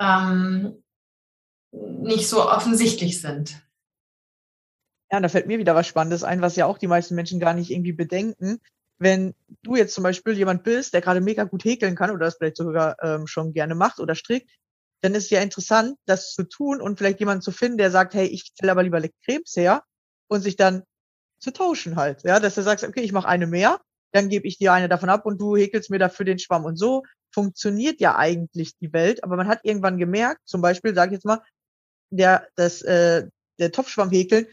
[0.00, 0.82] ähm,
[1.72, 3.62] nicht so offensichtlich sind.
[5.10, 7.54] Ja, da fällt mir wieder was Spannendes ein, was ja auch die meisten Menschen gar
[7.54, 8.60] nicht irgendwie bedenken
[8.98, 12.36] wenn du jetzt zum Beispiel jemand bist, der gerade mega gut häkeln kann oder das
[12.36, 14.50] vielleicht sogar ähm, schon gerne macht oder strickt,
[15.00, 18.14] dann ist es ja interessant, das zu tun und vielleicht jemanden zu finden, der sagt,
[18.14, 19.84] hey, ich stelle aber lieber Krebs her
[20.26, 20.82] und sich dann
[21.40, 22.24] zu tauschen halt.
[22.24, 23.80] Ja, dass du sagst, okay, ich mache eine mehr,
[24.12, 26.64] dann gebe ich dir eine davon ab und du häkelst mir dafür den Schwamm.
[26.64, 31.12] Und so funktioniert ja eigentlich die Welt, aber man hat irgendwann gemerkt, zum Beispiel, sage
[31.12, 31.42] ich jetzt mal,
[32.10, 33.26] der, das, äh,
[33.58, 34.46] der Topfschwamm häkeln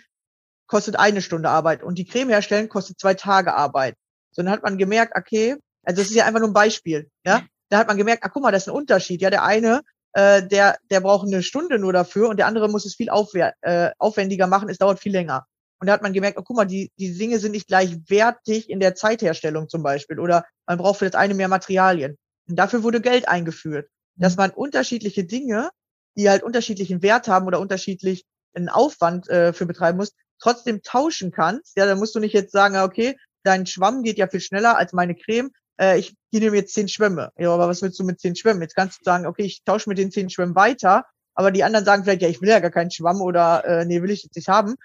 [0.67, 3.95] kostet eine Stunde Arbeit und die Creme herstellen kostet zwei Tage Arbeit
[4.35, 7.43] sondern hat man gemerkt, okay, also das ist ja einfach nur ein Beispiel, ja.
[7.69, 9.21] Da hat man gemerkt, ach guck mal, das ist ein Unterschied.
[9.21, 9.81] Ja, der eine,
[10.13, 13.55] äh, der, der braucht eine Stunde nur dafür und der andere muss es viel aufwär,
[13.61, 15.47] äh, aufwendiger machen, es dauert viel länger.
[15.79, 18.79] Und da hat man gemerkt, oh, guck mal, die, die Dinge sind nicht gleichwertig in
[18.79, 20.19] der Zeitherstellung zum Beispiel.
[20.19, 22.17] Oder man braucht für das eine mehr Materialien.
[22.47, 23.89] Und dafür wurde Geld eingeführt.
[24.15, 24.43] Dass mhm.
[24.43, 25.71] man unterschiedliche Dinge,
[26.17, 31.31] die halt unterschiedlichen Wert haben oder unterschiedlich einen Aufwand äh, für betreiben muss, trotzdem tauschen
[31.31, 31.77] kannst.
[31.77, 34.93] Ja, da musst du nicht jetzt sagen, okay, dein Schwamm geht ja viel schneller als
[34.93, 35.51] meine Creme.
[35.79, 37.31] Äh, ich nehme jetzt zehn Schwämme.
[37.37, 38.61] Ja, aber was willst du mit zehn Schwämmen?
[38.61, 41.85] Jetzt kannst du sagen, okay, ich tausche mit den zehn Schwämmen weiter, aber die anderen
[41.85, 44.35] sagen vielleicht, ja, ich will ja gar keinen Schwamm oder äh, nee, will ich jetzt
[44.35, 44.75] nicht haben.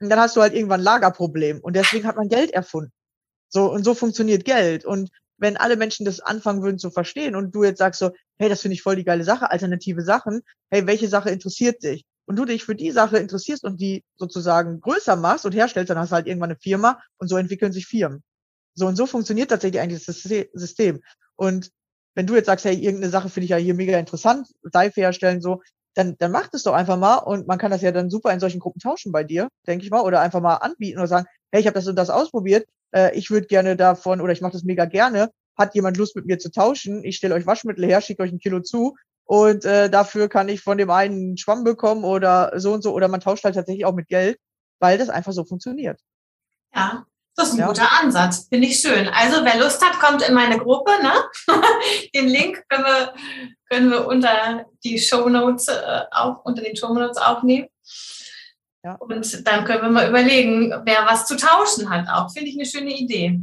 [0.00, 1.60] Und dann hast du halt irgendwann Lagerproblem.
[1.60, 2.92] Und deswegen hat man Geld erfunden.
[3.48, 4.84] So, und so funktioniert Geld.
[4.84, 5.10] Und
[5.44, 8.62] wenn alle Menschen das anfangen würden zu verstehen und du jetzt sagst so, hey, das
[8.62, 12.04] finde ich voll die geile Sache, alternative Sachen, hey, welche Sache interessiert dich?
[12.26, 15.98] und du dich für die Sache interessierst und die sozusagen größer machst und herstellst, dann
[15.98, 18.22] hast du halt irgendwann eine Firma und so entwickeln sich Firmen.
[18.74, 21.00] So und so funktioniert tatsächlich eigentlich das System.
[21.36, 21.70] Und
[22.14, 25.40] wenn du jetzt sagst, hey, irgendeine Sache finde ich ja hier mega interessant, Seife herstellen,
[25.40, 25.62] so,
[25.94, 28.40] dann, dann mach das doch einfach mal und man kann das ja dann super in
[28.40, 31.60] solchen Gruppen tauschen bei dir, denke ich mal, oder einfach mal anbieten oder sagen, hey,
[31.60, 34.64] ich habe das und das ausprobiert, äh, ich würde gerne davon oder ich mache das
[34.64, 38.22] mega gerne, hat jemand Lust mit mir zu tauschen, ich stelle euch Waschmittel her, schicke
[38.22, 42.04] euch ein Kilo zu und äh, dafür kann ich von dem einen einen Schwamm bekommen
[42.04, 44.38] oder so und so oder man tauscht halt tatsächlich auch mit Geld,
[44.80, 46.00] weil das einfach so funktioniert.
[46.74, 47.66] Ja, das ist ein ja.
[47.66, 49.08] guter Ansatz, finde ich schön.
[49.08, 50.92] Also wer Lust hat, kommt in meine Gruppe.
[51.02, 51.12] Ne?
[52.14, 53.14] den Link können wir,
[53.68, 57.68] können wir unter die Show Notes äh, auch unter den Show Notes aufnehmen.
[58.84, 58.96] Ja.
[58.96, 62.06] Und dann können wir mal überlegen, wer was zu tauschen hat.
[62.08, 63.40] Auch finde ich eine schöne Idee.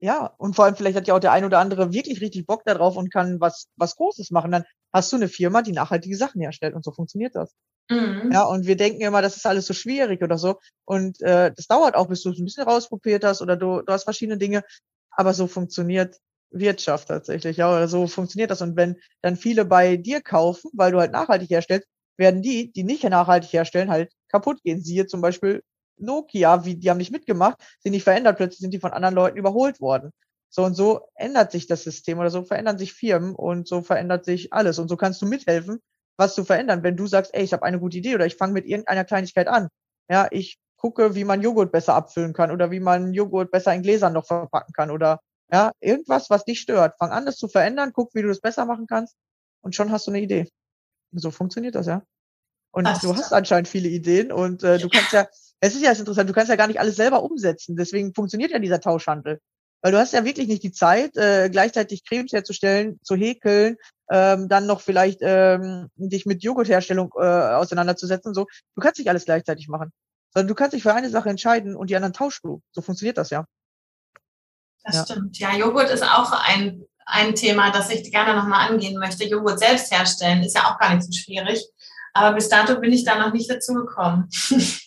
[0.00, 2.62] Ja, und vor allem vielleicht hat ja auch der ein oder andere wirklich richtig Bock
[2.64, 4.52] darauf und kann was, was Großes machen.
[4.52, 7.52] Dann hast du eine Firma, die nachhaltige Sachen herstellt und so funktioniert das.
[7.90, 8.30] Mhm.
[8.32, 10.60] Ja, und wir denken immer, das ist alles so schwierig oder so.
[10.84, 13.92] Und äh, das dauert auch, bis du es ein bisschen rausprobiert hast oder du, du
[13.92, 14.62] hast verschiedene Dinge.
[15.10, 16.18] Aber so funktioniert
[16.50, 18.62] Wirtschaft tatsächlich, ja, oder so funktioniert das.
[18.62, 22.84] Und wenn dann viele bei dir kaufen, weil du halt nachhaltig herstellst, werden die, die
[22.84, 24.82] nicht nachhaltig herstellen, halt kaputt gehen.
[24.82, 25.62] Siehe zum Beispiel
[25.96, 29.38] Nokia, wie, die haben nicht mitgemacht, sind nicht verändert, plötzlich sind die von anderen Leuten
[29.38, 30.10] überholt worden.
[30.50, 34.24] So und so ändert sich das System oder so verändern sich Firmen und so verändert
[34.24, 34.78] sich alles.
[34.78, 35.80] Und so kannst du mithelfen,
[36.16, 36.82] was zu verändern.
[36.82, 39.48] Wenn du sagst, ey, ich habe eine gute Idee oder ich fange mit irgendeiner Kleinigkeit
[39.48, 39.68] an.
[40.10, 43.82] Ja, ich gucke, wie man Joghurt besser abfüllen kann oder wie man Joghurt besser in
[43.82, 45.20] Gläsern noch verpacken kann oder
[45.52, 46.94] ja, irgendwas, was dich stört.
[46.98, 49.16] Fang an, das zu verändern, guck, wie du das besser machen kannst
[49.62, 50.48] und schon hast du eine Idee.
[51.12, 52.02] So funktioniert das, ja.
[52.74, 55.28] Und das du hast anscheinend viele Ideen und äh, du kannst ja,
[55.60, 57.76] es ist ja interessant, du kannst ja gar nicht alles selber umsetzen.
[57.76, 59.40] Deswegen funktioniert ja dieser Tauschhandel.
[59.80, 63.76] Weil du hast ja wirklich nicht die Zeit, äh, gleichzeitig Cremes herzustellen, zu häkeln,
[64.10, 68.34] ähm, dann noch vielleicht ähm, dich mit Joghurtherstellung äh, auseinanderzusetzen.
[68.34, 69.92] So, du kannst nicht alles gleichzeitig machen.
[70.32, 72.60] Sondern du kannst dich für eine Sache entscheiden und die anderen tauschst du.
[72.72, 73.44] So funktioniert das ja.
[74.82, 75.04] Das ja.
[75.04, 75.38] stimmt.
[75.38, 79.24] Ja, Joghurt ist auch ein, ein Thema, das ich gerne nochmal angehen möchte.
[79.24, 81.64] Joghurt selbst herstellen ist ja auch gar nicht so schwierig.
[82.14, 84.28] Aber bis dato bin ich da noch nicht dazu gekommen.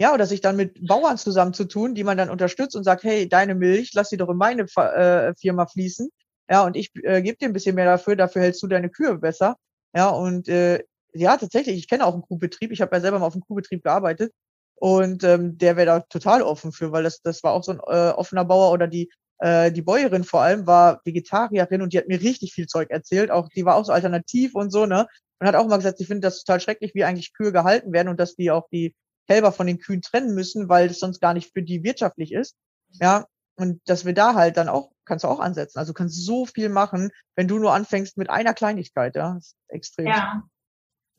[0.00, 3.56] Ja, oder sich dann mit Bauern zusammenzutun, die man dann unterstützt und sagt, hey, deine
[3.56, 6.08] Milch, lass sie doch in meine äh, Firma fließen.
[6.48, 9.18] Ja, und ich äh, gebe dir ein bisschen mehr dafür, dafür hältst du deine Kühe
[9.18, 9.56] besser.
[9.96, 13.26] Ja, und äh, ja, tatsächlich, ich kenne auch einen Kuhbetrieb, ich habe ja selber mal
[13.26, 14.32] auf einem Kuhbetrieb gearbeitet
[14.76, 17.80] und ähm, der wäre da total offen für, weil das, das war auch so ein
[17.88, 22.08] äh, offener Bauer oder die, äh, die Bäuerin vor allem war Vegetarierin und die hat
[22.08, 23.30] mir richtig viel Zeug erzählt.
[23.30, 25.06] Auch die war auch so alternativ und so, ne?
[25.40, 28.08] Und hat auch mal gesagt, sie findet das total schrecklich, wie eigentlich Kühe gehalten werden
[28.08, 28.94] und dass die auch die
[29.28, 32.56] Kälber von den Kühen trennen müssen, weil es sonst gar nicht für die wirtschaftlich ist.
[33.00, 33.26] Ja,
[33.56, 35.78] und dass wir da halt dann auch, kannst du auch ansetzen.
[35.78, 39.34] Also du kannst so viel machen, wenn du nur anfängst mit einer Kleinigkeit, ja.
[39.34, 40.06] Das ist extrem.
[40.06, 40.42] Ja.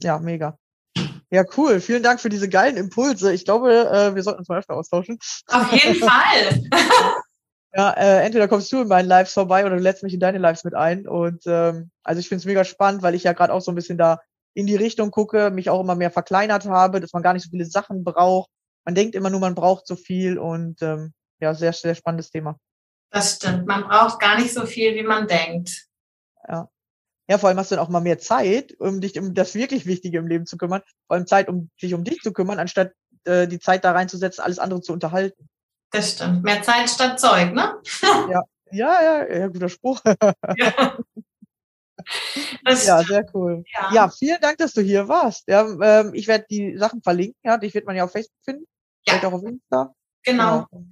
[0.02, 0.58] Ja, mega.
[1.32, 1.80] Ja, cool.
[1.80, 3.34] Vielen Dank für diese geilen Impulse.
[3.34, 5.20] Ich glaube, äh, wir sollten uns mal öfter austauschen.
[5.48, 6.64] Auf jeden Fall.
[7.74, 10.40] ja, äh, entweder kommst du in meinen Lives vorbei oder du lädst mich in deine
[10.40, 11.08] Lives mit ein.
[11.08, 13.76] Und ähm, also ich finde es mega spannend, weil ich ja gerade auch so ein
[13.76, 14.20] bisschen da
[14.56, 17.50] in die Richtung gucke, mich auch immer mehr verkleinert habe, dass man gar nicht so
[17.52, 18.50] viele Sachen braucht.
[18.86, 22.58] Man denkt immer nur, man braucht so viel und ähm, ja, sehr, sehr spannendes Thema.
[23.12, 23.68] Das stimmt.
[23.68, 25.86] Man braucht gar nicht so viel, wie man denkt.
[26.48, 26.70] Ja.
[27.30, 29.86] Ja, vor allem hast du dann auch mal mehr Zeit, um dich um das wirklich
[29.86, 30.82] Wichtige im Leben zu kümmern.
[31.06, 32.92] Vor allem Zeit, um dich um dich zu kümmern, anstatt
[33.26, 35.48] äh, die Zeit da reinzusetzen, alles andere zu unterhalten.
[35.92, 36.44] Das stimmt.
[36.44, 37.82] Mehr Zeit statt Zeug, ne?
[38.30, 38.44] ja.
[38.72, 40.00] Ja, ja, ja, guter Spruch.
[40.58, 40.98] ja.
[42.66, 43.64] Ja, sehr cool.
[43.74, 43.94] Ja.
[43.94, 44.10] ja.
[44.10, 45.44] vielen Dank, dass du hier warst.
[45.48, 47.40] Ja, ähm, ich werde die Sachen verlinken.
[47.44, 48.66] Ja, dich wird man ja auf Facebook finden.
[49.06, 49.14] Ja.
[49.14, 49.94] Vielleicht auch auf Insta.
[50.24, 50.66] Genau.
[50.72, 50.86] genau.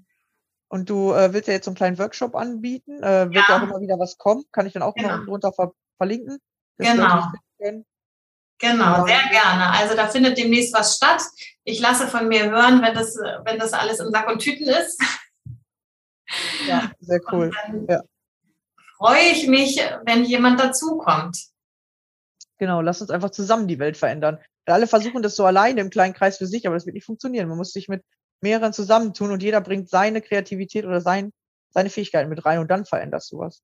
[0.70, 3.02] Und du äh, willst ja jetzt so einen kleinen Workshop anbieten.
[3.02, 3.58] Äh, wird ja.
[3.58, 4.43] auch immer wieder was kommen.
[4.52, 5.18] Kann ich dann auch genau.
[5.18, 6.39] noch drunter ver verlinken.
[6.78, 7.32] Genau.
[8.60, 9.70] Genau, sehr gerne.
[9.72, 11.22] Also da findet demnächst was statt.
[11.68, 15.01] Ich lasse von mir hören, wenn das, wenn das alles in Sack und Tüten ist.
[16.68, 17.51] Ja, sehr cool.
[17.88, 18.01] Ja
[18.97, 21.38] freue ich mich, wenn jemand dazukommt.
[22.57, 24.39] Genau, lass uns einfach zusammen die Welt verändern.
[24.65, 27.05] Wir alle versuchen das so alleine im kleinen Kreis für sich, aber das wird nicht
[27.05, 27.47] funktionieren.
[27.47, 28.03] Man muss sich mit
[28.41, 31.32] mehreren zusammentun und jeder bringt seine Kreativität oder sein,
[31.70, 33.61] seine Fähigkeiten mit rein und dann veränderst du was.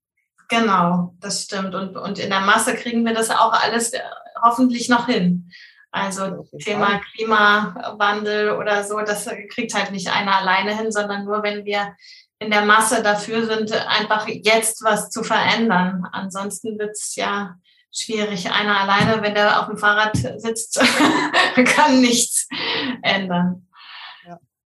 [0.49, 1.73] Genau, das stimmt.
[1.73, 3.99] Und, und in der Masse kriegen wir das auch alles äh,
[4.41, 5.51] hoffentlich noch hin.
[5.93, 7.01] Also Thema.
[7.13, 11.95] Klimawandel oder so, das kriegt halt nicht einer alleine hin, sondern nur wenn wir
[12.39, 16.07] in der Masse dafür sind, einfach jetzt was zu verändern.
[16.11, 17.57] Ansonsten wird es ja
[17.91, 18.49] schwierig.
[18.49, 20.81] Einer alleine, wenn der auf dem Fahrrad sitzt,
[21.55, 22.47] kann nichts
[23.03, 23.67] ändern.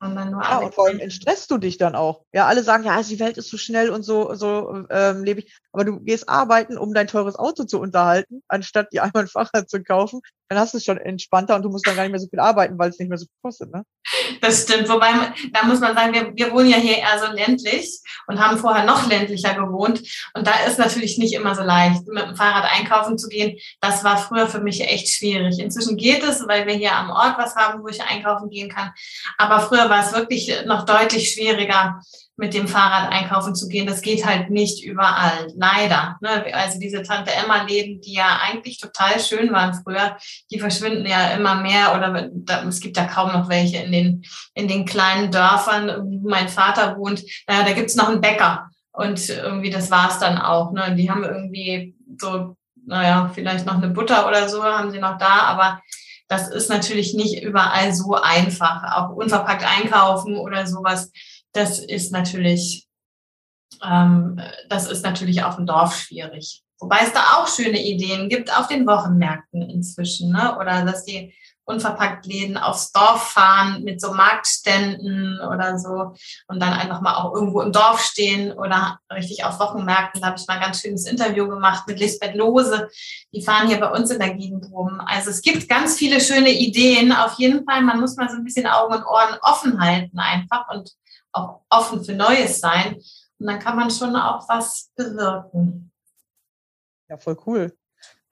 [0.04, 2.26] Sondern nur ja, und vor allem entstresst du dich dann auch.
[2.34, 5.58] Ja, alle sagen, ja, die Welt ist so schnell und so, so ähm, lebe ich.
[5.72, 9.70] Aber du gehst arbeiten, um dein teures Auto zu unterhalten, anstatt dir einmal ein Fahrrad
[9.70, 10.20] zu kaufen.
[10.48, 12.40] Dann hast du es schon entspannter und du musst dann gar nicht mehr so viel
[12.40, 13.72] arbeiten, weil es nicht mehr so viel kostet.
[13.72, 13.84] Ne?
[14.40, 14.88] Das stimmt.
[14.88, 15.08] Wobei,
[15.52, 18.84] da muss man sagen, wir, wir wohnen ja hier eher so ländlich und haben vorher
[18.84, 20.02] noch ländlicher gewohnt.
[20.34, 23.58] Und da ist natürlich nicht immer so leicht, mit dem Fahrrad einkaufen zu gehen.
[23.80, 25.58] Das war früher für mich echt schwierig.
[25.58, 28.92] Inzwischen geht es, weil wir hier am Ort was haben, wo ich einkaufen gehen kann.
[29.38, 32.00] Aber früher war es wirklich noch deutlich schwieriger,
[32.36, 33.86] mit dem Fahrrad einkaufen zu gehen.
[33.86, 36.16] Das geht halt nicht überall, leider.
[36.20, 36.52] Ne?
[36.52, 40.16] Also diese Tante Emma-Läden, die ja eigentlich total schön waren früher,
[40.50, 42.30] die verschwinden ja immer mehr oder
[42.68, 44.24] es gibt ja kaum noch welche in den,
[44.54, 47.22] in den kleinen Dörfern, wo mein Vater wohnt.
[47.46, 50.72] Da, da gibt's noch einen Bäcker und irgendwie das war's dann auch.
[50.72, 50.94] Ne?
[50.96, 55.44] Die haben irgendwie so, naja, vielleicht noch eine Butter oder so haben sie noch da,
[55.44, 55.80] aber
[56.28, 58.82] das ist natürlich nicht überall so einfach.
[58.96, 61.12] Auch unverpackt einkaufen oder sowas
[61.54, 62.86] das ist natürlich,
[63.82, 66.62] ähm, das ist natürlich auf dem Dorf schwierig.
[66.80, 70.58] Wobei es da auch schöne Ideen gibt auf den Wochenmärkten inzwischen, ne?
[70.58, 71.32] Oder dass die
[71.66, 76.12] unverpackt Läden aufs Dorf fahren mit so Marktständen oder so
[76.46, 80.20] und dann einfach mal auch irgendwo im Dorf stehen oder richtig auf Wochenmärkten.
[80.20, 82.90] Da habe ich mal ein ganz schönes Interview gemacht mit Lisbeth Lose.
[83.32, 85.00] Die fahren hier bei uns in der Gegend rum.
[85.06, 87.12] Also es gibt ganz viele schöne Ideen.
[87.12, 90.68] Auf jeden Fall, man muss mal so ein bisschen Augen und Ohren offen halten einfach
[90.68, 90.90] und
[91.34, 92.94] auch offen für Neues sein.
[93.38, 95.92] Und dann kann man schon auch was bewirken.
[97.08, 97.76] Ja, voll cool.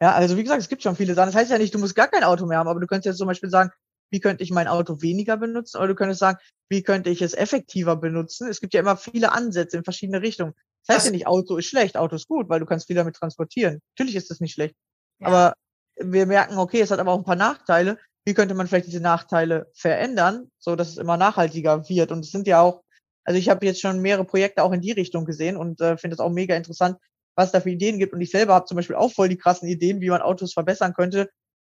[0.00, 1.28] Ja, also wie gesagt, es gibt schon viele Sachen.
[1.28, 3.18] Das heißt ja nicht, du musst gar kein Auto mehr haben, aber du könntest jetzt
[3.18, 3.70] zum Beispiel sagen,
[4.10, 5.78] wie könnte ich mein Auto weniger benutzen?
[5.78, 6.38] Oder du könntest sagen,
[6.68, 8.48] wie könnte ich es effektiver benutzen?
[8.48, 10.54] Es gibt ja immer viele Ansätze in verschiedene Richtungen.
[10.86, 13.16] Das heißt ja nicht, Auto ist schlecht, Auto ist gut, weil du kannst viel damit
[13.16, 13.80] transportieren.
[13.96, 14.74] Natürlich ist das nicht schlecht.
[15.20, 15.28] Ja.
[15.28, 15.54] Aber
[15.96, 17.98] wir merken, okay, es hat aber auch ein paar Nachteile.
[18.24, 22.12] Wie könnte man vielleicht diese Nachteile verändern, so dass es immer nachhaltiger wird?
[22.12, 22.82] Und es sind ja auch,
[23.24, 26.14] also ich habe jetzt schon mehrere Projekte auch in die Richtung gesehen und äh, finde
[26.14, 26.96] es auch mega interessant,
[27.36, 28.12] was da für Ideen gibt.
[28.12, 30.94] Und ich selber habe zum Beispiel auch voll die krassen Ideen, wie man Autos verbessern
[30.94, 31.30] könnte,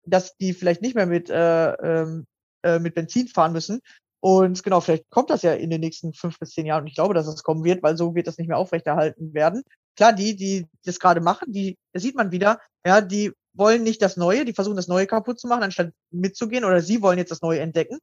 [0.07, 2.27] dass die vielleicht nicht mehr mit, äh, ähm,
[2.63, 3.81] äh, mit Benzin fahren müssen.
[4.21, 6.83] Und genau, vielleicht kommt das ja in den nächsten fünf bis zehn Jahren.
[6.83, 9.63] Und ich glaube, dass es kommen wird, weil so wird das nicht mehr aufrechterhalten werden.
[9.97, 14.03] Klar, die, die das gerade machen, die das sieht man wieder, ja, die wollen nicht
[14.03, 17.31] das Neue, die versuchen das Neue kaputt zu machen, anstatt mitzugehen, oder sie wollen jetzt
[17.31, 17.99] das Neue entdecken.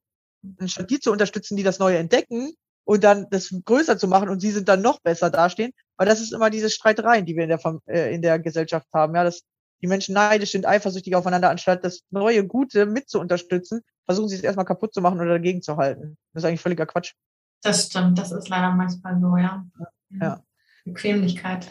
[0.59, 2.53] Anstatt die zu unterstützen, die das Neue entdecken,
[2.83, 5.71] und dann das größer zu machen und sie sind dann noch besser dastehen.
[5.97, 9.15] Aber das ist immer diese Streitereien, die wir in der, äh, in der Gesellschaft haben,
[9.15, 9.43] ja, dass
[9.81, 14.35] die Menschen neidisch sind, eifersüchtig aufeinander, anstatt das neue Gute mit zu unterstützen, versuchen sie
[14.35, 16.17] es erstmal kaputt zu machen oder dagegen zu halten.
[16.33, 17.13] Das ist eigentlich völliger Quatsch.
[17.63, 19.65] Das stimmt, das ist leider manchmal so, ja.
[20.09, 20.43] ja.
[20.85, 21.67] Bequemlichkeit.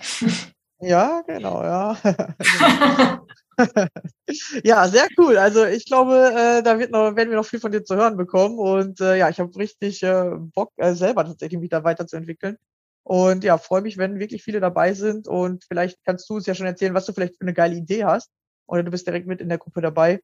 [0.80, 1.96] Ja, genau, ja.
[4.64, 5.36] ja, sehr cool.
[5.36, 8.16] Also ich glaube, äh, da wird noch, werden wir noch viel von dir zu hören
[8.16, 8.58] bekommen.
[8.58, 12.56] Und äh, ja, ich habe richtig äh, Bock, äh, selber tatsächlich mich da weiterzuentwickeln.
[13.02, 15.26] Und ja, freue mich, wenn wirklich viele dabei sind.
[15.26, 18.04] Und vielleicht kannst du uns ja schon erzählen, was du vielleicht für eine geile Idee
[18.04, 18.30] hast.
[18.66, 20.20] Oder du bist direkt mit in der Gruppe dabei.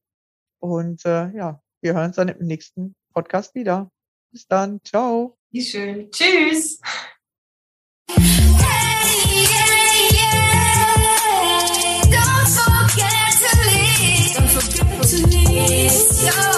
[0.61, 3.91] Und äh, ja, wir hören uns dann im nächsten Podcast wieder.
[4.31, 4.81] Bis dann.
[4.85, 5.37] Ciao.
[5.51, 6.11] Wie schön.
[6.11, 6.81] Tschüss.
[15.69, 16.56] Yo.